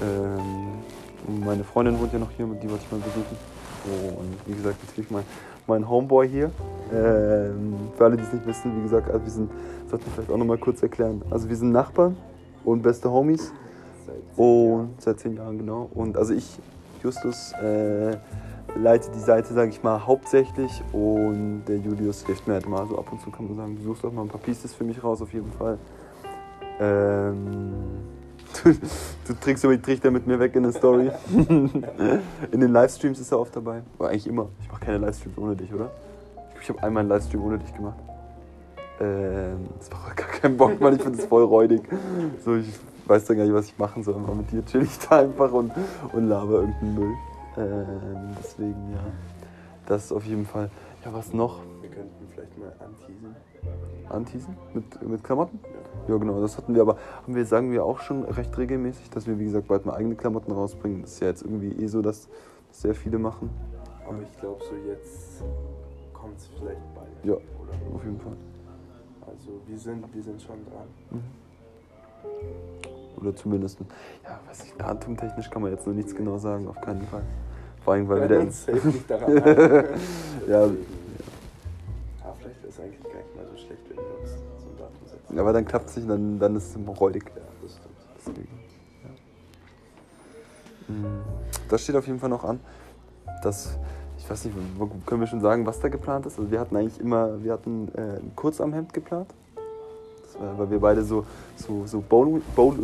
Ähm, 0.00 1.40
meine 1.44 1.64
Freundin 1.64 1.98
wohnt 1.98 2.12
ja 2.12 2.18
noch 2.18 2.30
hier, 2.30 2.46
die 2.46 2.70
wollte 2.70 2.84
ich 2.84 2.92
mal 2.92 3.00
besuchen. 3.00 3.36
Oh, 3.86 4.20
und 4.20 4.36
wie 4.46 4.54
gesagt, 4.54 4.76
natürlich 4.86 5.10
mein, 5.10 5.24
mein 5.66 5.88
Homeboy 5.88 6.28
hier. 6.28 6.50
Ähm, 6.92 7.74
für 7.96 8.04
alle, 8.04 8.16
die 8.16 8.22
es 8.22 8.32
nicht 8.32 8.46
wissen, 8.46 8.76
wie 8.76 8.82
gesagt, 8.82 9.10
also 9.10 9.24
wir 9.24 9.32
sind, 9.32 9.50
sollten 9.88 10.06
wir 10.06 10.12
vielleicht 10.12 10.30
auch 10.30 10.36
noch 10.36 10.46
mal 10.46 10.58
kurz 10.58 10.82
erklären. 10.82 11.22
Also 11.30 11.48
wir 11.48 11.56
sind 11.56 11.72
Nachbarn 11.72 12.16
und 12.64 12.82
beste 12.82 13.10
Homies. 13.10 13.52
Und 14.36 15.00
seit 15.00 15.20
zehn 15.20 15.36
Jahren, 15.36 15.58
genau. 15.58 15.88
Und 15.94 16.16
also 16.16 16.34
ich, 16.34 16.58
Justus, 17.02 17.52
äh, 17.62 18.16
leite 18.76 19.10
die 19.10 19.20
Seite, 19.20 19.52
sage 19.52 19.70
ich 19.70 19.82
mal, 19.82 20.06
hauptsächlich. 20.06 20.82
Und 20.92 21.64
der 21.66 21.78
Julius 21.78 22.24
hilft 22.26 22.46
mir 22.46 22.54
halt 22.54 22.68
mal 22.68 22.86
so 22.86 22.98
ab 22.98 23.10
und 23.10 23.20
zu, 23.20 23.30
kann 23.30 23.46
man 23.46 23.56
sagen, 23.56 23.76
du 23.76 23.82
suchst 23.82 24.04
auch 24.04 24.12
mal 24.12 24.22
ein 24.22 24.28
paar 24.28 24.40
Pieces 24.40 24.74
für 24.74 24.84
mich 24.84 25.02
raus, 25.02 25.22
auf 25.22 25.32
jeden 25.32 25.52
Fall. 25.52 25.78
Ähm, 26.80 27.72
du, 28.64 28.72
du 29.26 29.34
trägst 29.40 29.64
immer 29.64 29.76
die 29.76 29.82
Trichter 29.82 30.10
mit 30.10 30.26
mir 30.26 30.38
weg 30.38 30.54
in 30.56 30.62
der 30.62 30.72
Story. 30.72 31.10
in 31.30 32.60
den 32.60 32.72
Livestreams 32.72 33.18
ist 33.20 33.32
er 33.32 33.40
oft 33.40 33.54
dabei. 33.54 33.82
Aber 33.98 34.08
eigentlich 34.08 34.26
immer. 34.26 34.48
Ich 34.62 34.70
mache 34.70 34.84
keine 34.84 34.98
Livestreams 34.98 35.38
ohne 35.38 35.56
dich, 35.56 35.72
oder? 35.72 35.90
Ich 36.60 36.68
habe 36.68 36.82
einmal 36.82 37.02
einen 37.02 37.08
Livestream 37.08 37.42
ohne 37.42 37.58
dich 37.58 37.74
gemacht. 37.74 37.98
Ähm, 39.00 39.66
das 39.78 39.90
macht 39.90 40.16
gar 40.16 40.28
keinen 40.28 40.56
Bock, 40.56 40.78
Mann. 40.80 40.94
Ich 40.94 41.02
finde 41.02 41.18
das 41.18 41.26
voll 41.26 41.44
räudig. 41.44 41.82
So, 42.44 42.56
ich 42.56 42.68
weiß 43.10 43.24
dann 43.26 43.36
gar 43.36 43.44
nicht, 43.44 43.54
was 43.54 43.66
ich 43.66 43.78
machen 43.78 44.02
soll. 44.02 44.14
Aber 44.14 44.34
mit 44.34 44.50
dir 44.52 44.64
chill 44.64 44.82
ich 44.82 44.98
da 45.00 45.18
einfach 45.18 45.52
und, 45.52 45.72
und 46.12 46.28
laber 46.28 46.60
irgendeinen 46.60 46.94
Müll. 46.94 47.14
Ähm, 47.56 48.36
deswegen, 48.38 48.92
ja. 48.92 49.00
Das 49.86 50.04
ist 50.06 50.12
auf 50.12 50.24
jeden 50.24 50.46
Fall. 50.46 50.70
Ja, 51.04 51.12
was 51.12 51.32
noch? 51.34 51.60
Wir 51.80 51.90
könnten 51.90 52.28
vielleicht 52.32 52.56
mal 52.58 52.72
anteasen. 52.78 53.36
Anteasen? 54.08 54.56
Mit, 54.72 55.08
mit 55.08 55.24
Klamotten? 55.24 55.58
Ja. 55.62 55.80
Ja, 56.08 56.16
genau, 56.16 56.40
das 56.40 56.56
hatten 56.56 56.74
wir 56.74 56.82
aber, 56.82 56.96
haben 57.22 57.34
wir, 57.34 57.44
sagen 57.44 57.70
wir 57.72 57.84
auch 57.84 58.00
schon 58.00 58.24
recht 58.24 58.56
regelmäßig, 58.56 59.10
dass 59.10 59.26
wir, 59.26 59.38
wie 59.38 59.44
gesagt, 59.44 59.68
bald 59.68 59.86
mal 59.86 59.94
eigene 59.94 60.14
Klamotten 60.14 60.52
rausbringen. 60.52 61.02
Das 61.02 61.12
ist 61.12 61.20
ja 61.20 61.28
jetzt 61.28 61.42
irgendwie 61.42 61.72
eh 61.82 61.86
so, 61.86 62.02
dass 62.02 62.28
das 62.68 62.82
sehr 62.82 62.94
viele 62.94 63.18
machen. 63.18 63.50
Aber 64.08 64.20
ich 64.22 64.40
glaube, 64.40 64.62
so 64.64 64.74
jetzt 64.88 65.42
kommt 66.12 66.38
es 66.38 66.46
vielleicht 66.46 66.94
bald. 66.94 67.08
Ja. 67.22 67.34
Oder? 67.34 67.94
Auf 67.94 68.04
jeden 68.04 68.20
Fall. 68.20 68.36
Also 69.26 69.60
wir 69.66 69.78
sind, 69.78 70.14
wir 70.14 70.22
sind 70.22 70.40
schon 70.42 70.58
dran. 70.64 70.88
Oder 73.16 73.34
zumindest, 73.34 73.78
ja, 74.24 74.40
weiß 74.48 74.64
ich, 74.64 74.74
datumtechnisch 74.74 75.50
kann 75.50 75.62
man 75.62 75.70
jetzt 75.72 75.86
noch 75.86 75.94
nichts 75.94 76.14
genau 76.14 76.38
sagen, 76.38 76.68
auf 76.68 76.80
keinen 76.80 77.06
Fall. 77.06 77.22
Vor 77.84 77.94
allem, 77.94 78.08
weil 78.08 78.22
wir 78.22 78.28
Werden 78.30 78.46
da 78.46 78.52
safe 78.52 78.88
nicht 78.88 79.10
daran 79.10 79.36
Ja. 79.36 79.42
Deswegen, 79.46 80.86
Aber 82.22 82.34
vielleicht 82.38 82.64
ist 82.64 82.74
es 82.74 82.80
eigentlich 82.80 83.02
gar 83.02 83.14
nicht 83.14 83.36
mal 83.36 83.46
so 83.50 83.56
schlecht, 83.56 83.82
wenn 83.88 83.96
wir 83.96 84.20
uns 84.20 84.30
so 84.30 84.68
ein 84.68 84.76
Datum 84.78 85.06
setzen. 85.06 85.38
Aber 85.38 85.52
dann 85.52 85.64
klappt 85.64 85.88
es 85.90 85.96
nicht, 85.96 86.10
dann, 86.10 86.38
dann 86.38 86.56
ist 86.56 86.68
es 86.70 86.76
immer 86.76 86.92
räudig. 86.92 87.24
Ja, 87.34 87.42
das 87.62 87.72
stimmt. 87.72 87.96
Deswegen, 88.18 88.48
ja. 90.88 90.94
Mm, 90.94 91.20
Das 91.68 91.82
steht 91.82 91.96
auf 91.96 92.06
jeden 92.06 92.18
Fall 92.18 92.30
noch 92.30 92.44
an. 92.44 92.60
Das, 93.42 93.78
ich 94.18 94.28
weiß 94.28 94.44
nicht, 94.44 94.56
können 95.06 95.20
wir 95.20 95.26
schon 95.26 95.40
sagen, 95.40 95.64
was 95.64 95.80
da 95.80 95.88
geplant 95.88 96.26
ist? 96.26 96.38
Also 96.38 96.50
wir 96.50 96.60
hatten 96.60 96.76
eigentlich 96.76 97.00
immer, 97.00 97.42
wir 97.42 97.52
hatten 97.52 97.88
äh, 97.94 98.18
ein 98.18 98.32
Kurzarmhemd 98.36 98.92
geplant. 98.92 99.32
Weil 100.56 100.70
wir 100.70 100.78
beide 100.78 101.02
so, 101.04 101.24
so, 101.56 101.84
so 101.86 102.00
Bowling, 102.00 102.42
Bowl, 102.54 102.74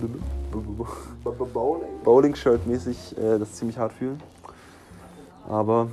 Bowling? 1.53 1.89
Bowling-Shirt-mäßig 2.05 3.17
äh, 3.19 3.39
das 3.39 3.53
ziemlich 3.55 3.79
hart 3.79 3.93
fühlen. 3.93 4.21
Aber 5.49 5.89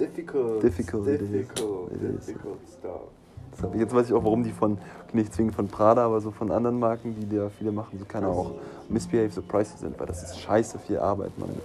Difficult. 0.00 0.62
Difficult. 0.62 1.06
Difficult. 1.06 1.92
Difficult 1.92 2.58
stuff. 2.78 3.74
jetzt 3.74 3.94
weiß 3.94 4.06
ich 4.06 4.14
auch, 4.14 4.24
warum 4.24 4.42
die 4.42 4.52
von, 4.52 4.78
nicht 5.12 5.34
zwingend 5.34 5.54
von 5.54 5.68
Prada, 5.68 6.06
aber 6.06 6.20
so 6.20 6.30
von 6.30 6.50
anderen 6.50 6.78
Marken, 6.78 7.14
die 7.20 7.36
da 7.36 7.50
viele 7.50 7.70
machen, 7.70 7.98
so 7.98 8.06
keine 8.06 8.28
auch 8.28 8.52
Misbehave 8.88 9.30
so 9.30 9.42
Prices 9.42 9.80
sind, 9.80 9.98
weil 10.00 10.06
das 10.06 10.22
ist 10.22 10.40
scheiße 10.40 10.78
viel 10.78 10.98
Arbeit, 10.98 11.38
man 11.38 11.50
mit, 11.50 11.64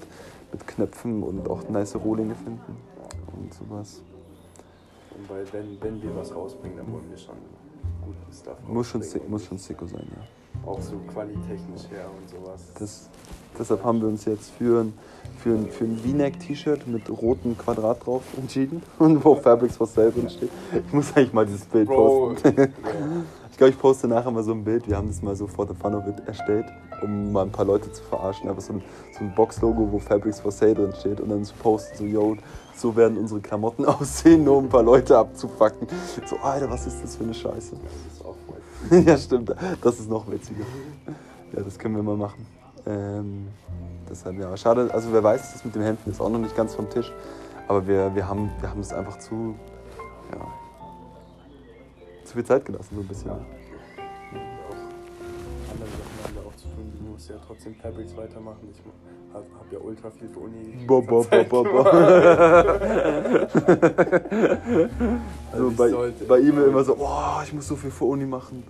mit 0.51 0.67
Knöpfen 0.67 1.23
und 1.23 1.49
auch 1.49 1.67
nice 1.69 1.95
Rohlinge 1.95 2.35
finden 2.35 2.77
und 3.37 3.53
sowas. 3.53 4.01
Und 5.17 5.29
weil 5.29 5.45
wenn, 5.53 5.81
wenn 5.81 6.01
wir 6.01 6.15
was 6.15 6.33
rausbringen, 6.33 6.77
dann 6.77 6.91
wollen 6.91 7.09
wir 7.09 7.17
schon 7.17 7.35
guten 8.01 8.31
Stuff 8.31 8.57
Muss 8.67 8.89
schon, 8.89 9.03
muss 9.27 9.45
schon 9.45 9.57
sicko 9.57 9.85
sein, 9.85 10.07
ja. 10.15 10.23
Auch 10.65 10.81
so 10.81 10.97
qualitechnisch 11.11 11.89
her 11.89 12.05
und 12.19 12.29
sowas. 12.29 12.61
Das, 12.77 13.09
deshalb 13.57 13.83
haben 13.83 14.01
wir 14.01 14.07
uns 14.07 14.25
jetzt 14.25 14.51
für 14.51 14.81
ein, 14.81 14.93
für 15.39 15.51
ein, 15.51 15.69
für 15.69 15.85
ein 15.85 15.97
V-Neck-T-Shirt 15.97 16.87
mit 16.87 17.09
rotem 17.09 17.57
Quadrat 17.57 18.05
drauf 18.05 18.23
entschieden 18.37 18.81
und 18.99 19.23
wo 19.23 19.35
Fabrics 19.35 19.77
for 19.77 19.87
Sale 19.87 20.11
drin 20.11 20.29
steht. 20.29 20.49
Ich 20.87 20.93
muss 20.93 21.15
eigentlich 21.15 21.33
mal 21.33 21.45
dieses 21.45 21.65
Bild 21.65 21.87
Bro, 21.87 22.35
posten. 22.35 22.73
Ich 23.55 23.57
glaube, 23.57 23.71
ich 23.71 23.79
poste 23.79 24.09
nachher 24.09 24.31
mal 24.31 24.43
so 24.43 24.51
ein 24.51 24.65
Bild. 24.65 24.85
Wir 24.85 24.97
haben 24.97 25.07
das 25.07 25.21
mal 25.21 25.33
so 25.33 25.47
for 25.47 25.65
the 25.65 25.73
fun 25.73 25.95
of 25.95 26.05
it 26.07 26.27
erstellt, 26.27 26.65
um 27.01 27.31
mal 27.31 27.43
ein 27.43 27.51
paar 27.53 27.63
Leute 27.63 27.89
zu 27.89 28.03
verarschen. 28.03 28.49
Einfach 28.49 28.61
so 28.61 28.73
ein, 28.73 28.83
so 29.17 29.23
ein 29.23 29.33
Box-Logo, 29.33 29.93
wo 29.93 29.97
Fabrics 29.97 30.41
for 30.41 30.51
Sale 30.51 30.73
drin 30.73 30.93
steht 30.99 31.21
und 31.21 31.29
dann 31.29 31.45
zu 31.45 31.53
posten, 31.53 31.95
so, 31.99 32.03
yo, 32.03 32.35
so 32.75 32.93
werden 32.97 33.17
unsere 33.17 33.39
Klamotten 33.39 33.85
aussehen, 33.85 34.43
nur 34.43 34.57
um 34.57 34.65
ein 34.65 34.69
paar 34.69 34.83
Leute 34.83 35.17
abzufacken. 35.17 35.87
So, 36.25 36.35
Alter, 36.39 36.69
was 36.69 36.85
ist 36.85 37.01
das 37.01 37.15
für 37.15 37.23
eine 37.23 37.33
Scheiße? 37.33 37.77
das 37.81 38.13
ist 38.13 38.25
auch. 38.25 38.35
ja, 39.05 39.17
stimmt. 39.17 39.53
Das 39.81 39.99
ist 39.99 40.09
noch 40.09 40.29
witziger. 40.29 40.65
Ja, 41.53 41.61
das 41.61 41.77
können 41.79 41.95
wir 41.95 42.03
mal 42.03 42.17
machen. 42.17 42.45
Ähm, 42.85 43.47
deshalb, 44.09 44.37
ja, 44.37 44.55
schade. 44.57 44.89
Also, 44.93 45.11
wer 45.11 45.23
weiß, 45.23 45.53
das 45.53 45.65
mit 45.65 45.75
dem 45.75 45.81
Hemden 45.81 46.11
ist 46.11 46.21
auch 46.21 46.29
noch 46.29 46.39
nicht 46.39 46.55
ganz 46.55 46.75
vom 46.75 46.89
Tisch. 46.89 47.11
Aber 47.67 47.87
wir, 47.87 48.13
wir 48.13 48.27
haben 48.27 48.51
wir 48.59 48.69
haben 48.69 48.81
es 48.81 48.93
einfach 48.93 49.17
zu, 49.17 49.55
ja, 50.31 50.47
zu 52.23 52.33
viel 52.33 52.45
Zeit 52.45 52.65
gelassen, 52.65 52.95
so 52.95 53.01
ein 53.01 53.07
bisschen. 53.07 53.31
Ja. 53.31 53.39
Auch 56.23 56.24
musst 57.25 57.29
ja 57.29 57.45
trotzdem 57.47 57.75
Fabrics 57.75 58.15
weitermachen. 58.15 58.69
Ich 58.71 58.79
habe 59.33 59.45
hab 59.57 59.71
ja 59.71 59.79
ultra 59.79 60.11
viel 60.11 60.29
für 60.29 60.39
Uni. 60.41 60.85
Bo, 60.85 61.01
bo, 61.01 61.23
bo, 61.23 61.43
bo, 61.43 61.63
bo. 61.63 61.83
Also 65.51 65.69
so, 65.69 65.75
bei, 65.75 65.89
sollte- 65.89 66.25
bei 66.25 66.39
ihm 66.39 66.57
immer 66.63 66.83
so, 66.83 66.95
oh, 66.99 67.41
ich 67.43 67.53
muss 67.53 67.67
so 67.67 67.75
viel 67.75 67.89
für 67.91 68.05
Uni 68.05 68.25
machen. 68.25 68.63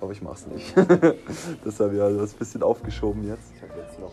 Aber 0.00 0.12
ich 0.12 0.22
mach's 0.22 0.46
nicht. 0.46 0.74
Deshalb 1.64 1.92
ja, 1.92 2.08
das 2.08 2.22
ist 2.30 2.36
ein 2.36 2.38
bisschen 2.38 2.62
aufgeschoben 2.62 3.26
jetzt. 3.26 3.52
Ich 3.56 3.62
habe 3.62 3.72
jetzt 3.80 3.98
noch 4.00 4.12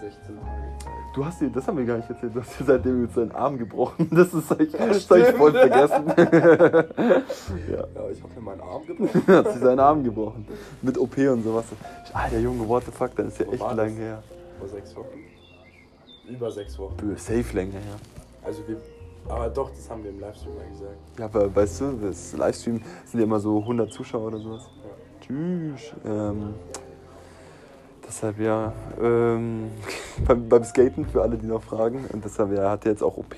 16 0.00 0.36
Tage 0.36 0.78
Zeit. 0.78 0.92
Du 1.14 1.24
hast 1.24 1.40
dir, 1.40 1.50
das 1.50 1.66
haben 1.66 1.78
wir 1.78 1.84
gar 1.84 1.96
nicht 1.96 2.10
erzählt, 2.10 2.34
du 2.34 2.40
hast 2.40 2.60
dir 2.60 2.64
seitdem 2.64 3.04
jetzt 3.04 3.16
deinen 3.16 3.32
Arm 3.32 3.56
gebrochen. 3.58 4.08
Das 4.10 4.32
ist 4.34 4.50
das 4.50 5.10
hab 5.10 5.16
ich 5.18 5.34
voll 5.36 5.52
vergessen. 5.52 6.04
ja. 7.70 7.84
Ja, 7.94 8.10
ich 8.10 8.22
habe 8.22 8.34
mir 8.34 8.40
meinen 8.42 8.60
Arm 8.60 8.84
gebrochen. 8.86 9.26
hat 9.28 9.52
sich 9.52 9.62
seinen 9.62 9.80
Arm 9.80 10.04
gebrochen. 10.04 10.46
Mit 10.82 10.98
OP 10.98 11.16
und 11.18 11.42
sowas. 11.42 11.64
Alter 12.12 12.38
Junge, 12.38 12.68
what 12.68 12.84
the 12.84 12.92
fuck, 12.92 13.14
dann 13.16 13.28
ist 13.28 13.38
ja 13.38 13.46
Wo 13.46 13.52
echt 13.52 13.60
lang 13.62 13.76
das? 13.76 13.96
her. 13.98 14.22
Vor 14.58 14.68
sechs 14.68 14.96
Wochen. 14.96 15.24
Über 16.28 16.50
sechs 16.50 16.78
Wochen. 16.78 16.96
Bö, 16.96 17.16
Safe 17.16 17.44
länger 17.54 17.72
her. 17.72 17.96
Also 18.44 18.66
wir. 18.66 18.76
Aber 19.28 19.48
doch, 19.48 19.70
das 19.70 19.90
haben 19.90 20.04
wir 20.04 20.10
im 20.10 20.20
Livestream 20.20 20.54
mal 20.54 20.68
gesagt. 20.68 20.96
Ja, 21.18 21.24
aber 21.24 21.54
weißt 21.54 21.80
du, 21.80 21.92
das 22.02 22.32
Livestream 22.36 22.80
sind 23.04 23.18
ja 23.20 23.24
immer 23.24 23.40
so 23.40 23.58
100 23.58 23.92
Zuschauer 23.92 24.28
oder 24.28 24.38
sowas. 24.38 24.68
Ja. 24.84 24.90
Tschüss. 25.20 25.92
Ähm, 26.04 26.54
deshalb 28.06 28.38
ja, 28.38 28.72
ähm, 29.00 29.70
beim, 30.26 30.48
beim 30.48 30.64
Skaten 30.64 31.06
für 31.06 31.22
alle, 31.22 31.36
die 31.36 31.46
noch 31.46 31.62
fragen. 31.62 32.04
Und 32.12 32.24
deshalb 32.24 32.56
ja, 32.56 32.70
hat 32.70 32.84
er 32.84 32.92
jetzt 32.92 33.02
auch 33.02 33.16
OP. 33.16 33.36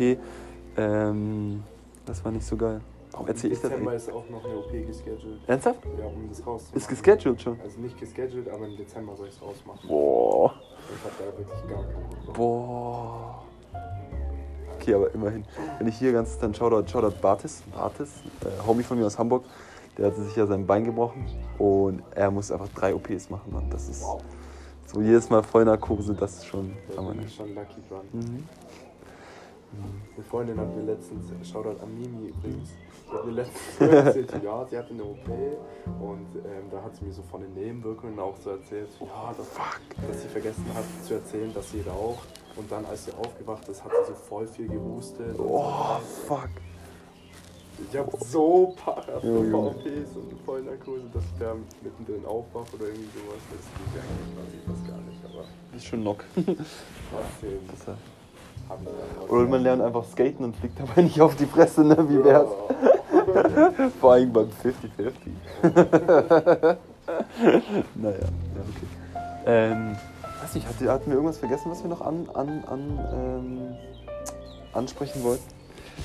Ähm, 0.76 1.62
das 2.06 2.24
war 2.24 2.32
nicht 2.32 2.46
so 2.46 2.56
geil. 2.56 2.80
Warum 3.12 3.26
erzähle 3.28 3.54
ich 3.54 3.58
Im 3.58 3.62
das 3.62 3.70
Dezember 3.70 3.90
eigentlich? 3.90 4.08
ist 4.08 4.14
auch 4.14 4.30
noch 4.30 4.44
eine 4.44 4.58
OP 4.58 4.70
gescheduled. 4.70 5.40
Ernsthaft? 5.46 5.80
Ja, 5.98 6.06
um 6.06 6.28
das 6.28 6.46
rauszumachen. 6.46 6.76
Ist 6.76 6.88
gescheduled 6.88 7.42
schon. 7.42 7.60
Also 7.60 7.80
nicht 7.80 7.98
gescheduled, 7.98 8.48
aber 8.48 8.66
im 8.66 8.76
Dezember 8.76 9.16
soll 9.16 9.28
ich 9.28 9.34
es 9.34 9.42
rausmachen. 9.42 9.88
Boah. 9.88 10.54
Ich 10.94 11.04
hab 11.04 11.18
da 11.18 11.38
wirklich 11.38 11.68
gar 11.68 11.82
keinen 11.82 12.26
Bock. 12.26 12.34
Boah. 12.34 13.42
Okay, 14.76 14.94
aber 14.94 15.12
immerhin. 15.12 15.44
Wenn 15.78 15.88
ich 15.88 15.98
hier 15.98 16.12
ganz, 16.12 16.38
dann 16.38 16.54
Shoutout, 16.54 16.88
Shoutout 16.88 17.20
Bartis, 17.20 17.62
Bartis, 17.74 18.10
äh, 18.42 18.66
Homie 18.66 18.84
von 18.84 18.98
mir 18.98 19.06
aus 19.06 19.18
Hamburg, 19.18 19.44
der 19.96 20.06
hat 20.06 20.16
sich 20.16 20.36
ja 20.36 20.46
sein 20.46 20.64
Bein 20.64 20.84
gebrochen 20.84 21.26
und 21.58 22.02
er 22.14 22.30
muss 22.30 22.52
einfach 22.52 22.68
drei 22.68 22.94
OPs 22.94 23.30
machen. 23.30 23.52
Und 23.52 23.74
das 23.74 23.88
ist 23.88 24.04
so 24.88 25.00
jedes 25.02 25.28
Mal 25.28 25.42
Vollnarkose, 25.42 26.14
das 26.14 26.38
ist 26.38 26.46
schon 26.46 26.74
bin 26.96 27.16
ne? 27.16 27.22
ich 27.26 27.34
schon 27.34 27.54
lucky 27.54 27.82
dran. 27.88 28.06
Mhm. 28.12 28.44
Eine 30.16 30.24
Freundin 30.24 30.58
hat 30.58 30.74
mir 30.74 30.82
letztens, 30.82 31.26
Shoutout 31.46 31.82
an 31.82 31.94
Mimi 31.94 32.28
übrigens, 32.28 32.70
die 33.06 33.14
hat 33.14 33.26
mir 33.26 33.32
letztens 33.32 33.80
erzählt, 33.80 34.42
ja, 34.42 34.66
sie 34.66 34.78
hatte 34.78 34.94
eine 34.94 35.04
OP 35.04 35.28
und 36.00 36.26
ähm, 36.36 36.70
da 36.70 36.82
hat 36.82 36.96
sie 36.96 37.04
mir 37.04 37.12
so 37.12 37.22
von 37.22 37.42
den 37.42 37.52
Nebenwirkungen 37.52 38.18
auch 38.18 38.36
so 38.42 38.50
erzählt, 38.50 38.88
ja, 39.00 39.34
dass, 39.36 39.46
dass 40.08 40.22
sie 40.22 40.28
vergessen 40.28 40.64
hat 40.74 40.84
zu 41.04 41.14
erzählen, 41.14 41.52
dass 41.52 41.70
sie 41.70 41.82
raucht 41.82 42.26
und 42.56 42.72
dann, 42.72 42.86
als 42.86 43.04
sie 43.04 43.12
aufgewacht 43.12 43.68
ist, 43.68 43.84
hat 43.84 43.92
sie 43.92 44.12
so 44.12 44.14
voll 44.14 44.46
viel 44.46 44.68
gehustet. 44.68 45.38
Oh, 45.38 45.98
so. 46.00 46.34
fuck. 46.34 46.50
Ich 47.90 47.96
hab 47.96 48.10
so 48.24 48.74
para 48.84 49.02
Jo, 49.14 49.20
für 49.20 49.28
Junge. 49.28 49.68
OPs 49.68 50.16
und 50.16 50.32
Vollnarkose, 50.44 51.04
dass 51.14 51.22
ich 51.22 51.38
da 51.38 51.54
mittendrin 51.82 52.24
aufwache 52.26 52.74
oder 52.76 52.86
irgendwie 52.86 53.08
sowas. 53.14 53.40
Das 53.50 53.64
geht 53.76 53.94
ja 53.94 54.00
eigentlich 54.02 54.34
quasi 54.34 54.56
fast 54.66 54.86
gar 54.88 54.98
nicht, 55.06 55.20
aber 55.24 55.44
Das 55.72 55.82
ist 55.82 55.86
schon 55.88 56.00
Knock. 56.02 56.24
trotzdem 56.34 57.60
Das, 57.70 57.88
äh, 57.88 59.32
Oder 59.32 59.46
man 59.48 59.62
lernt 59.62 59.80
einfach 59.82 60.04
skaten 60.04 60.44
und 60.44 60.56
fliegt 60.56 60.78
dabei 60.78 61.02
nicht 61.02 61.20
auf 61.20 61.36
die 61.36 61.46
Fresse, 61.46 61.82
ne? 61.84 61.96
Wie 62.08 62.22
wär's? 62.22 62.48
Vor 64.00 64.12
allem 64.12 64.32
beim 64.32 64.48
50-50. 64.48 64.52
naja, 67.94 68.18
ja, 68.18 68.18
okay. 68.18 68.86
Ähm, 69.46 69.96
weiß 70.42 70.54
nicht, 70.54 70.66
hat- 70.68 70.88
hatten 70.88 71.06
wir 71.06 71.14
irgendwas 71.14 71.38
vergessen, 71.38 71.70
was 71.70 71.82
wir 71.82 71.88
noch 71.88 72.02
an, 72.02 72.28
an, 72.34 72.62
an, 72.66 72.98
ähm, 73.12 73.76
ansprechen 74.74 75.22
wollten? 75.24 75.44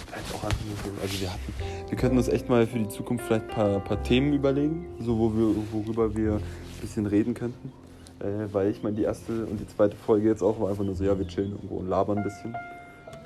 Vielleicht 0.07 0.35
auch 0.35 0.43
einfach 0.43 0.65
nur 0.65 0.75
so. 0.83 1.01
Also 1.01 1.21
wir 1.21 1.31
hatten, 1.31 1.53
wir 1.89 1.97
könnten 1.97 2.17
uns 2.17 2.27
echt 2.27 2.49
mal 2.49 2.65
für 2.67 2.79
die 2.79 2.89
Zukunft 2.89 3.25
vielleicht 3.25 3.45
ein 3.45 3.51
paar, 3.51 3.79
paar 3.79 4.03
Themen 4.03 4.33
überlegen, 4.33 4.87
so 4.99 5.17
wo 5.17 5.33
wir, 5.33 5.55
worüber 5.71 6.15
wir 6.15 6.33
ein 6.33 6.41
bisschen 6.81 7.05
reden 7.05 7.33
könnten. 7.33 7.71
Äh, 8.19 8.53
weil 8.53 8.69
ich 8.69 8.83
meine, 8.83 8.95
die 8.95 9.03
erste 9.03 9.45
und 9.45 9.59
die 9.59 9.67
zweite 9.67 9.95
Folge 9.95 10.27
jetzt 10.27 10.41
auch 10.41 10.59
war 10.59 10.69
einfach 10.69 10.83
nur 10.83 10.95
so, 10.95 11.03
ja, 11.03 11.17
wir 11.17 11.27
chillen 11.27 11.51
irgendwo 11.51 11.77
und 11.77 11.89
labern 11.89 12.17
ein 12.19 12.23
bisschen. 12.23 12.55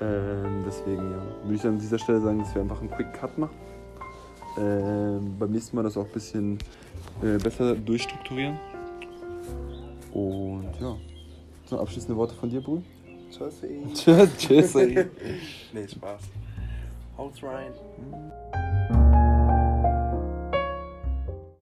Ähm, 0.00 0.64
deswegen 0.66 1.10
ja, 1.10 1.22
würde 1.44 1.54
ich 1.54 1.64
an 1.64 1.78
dieser 1.78 1.98
Stelle 1.98 2.20
sagen, 2.20 2.38
dass 2.40 2.54
wir 2.54 2.62
einfach 2.62 2.80
einen 2.80 2.90
Quick 2.90 3.12
Cut 3.14 3.36
machen. 3.38 3.56
Ähm, 4.58 5.36
beim 5.38 5.50
nächsten 5.50 5.76
Mal 5.76 5.82
das 5.82 5.96
auch 5.96 6.04
ein 6.06 6.12
bisschen 6.12 6.58
äh, 7.22 7.38
besser 7.38 7.74
durchstrukturieren. 7.74 8.58
Und 10.12 10.68
ja, 10.80 10.96
so 11.66 11.78
abschließende 11.78 12.16
Worte 12.16 12.34
von 12.34 12.50
dir, 12.50 12.60
Brü? 12.60 12.80
Tschüssi. 13.30 13.82
Tschüss. 13.94 14.36
Tschüss. 14.38 14.74
ey. 14.74 15.06
Nee, 15.72 15.86
Spaß. 15.86 16.22
Thanks, 17.18 17.42
Ryan. 17.42 17.72
Mm-hmm. 18.00 18.67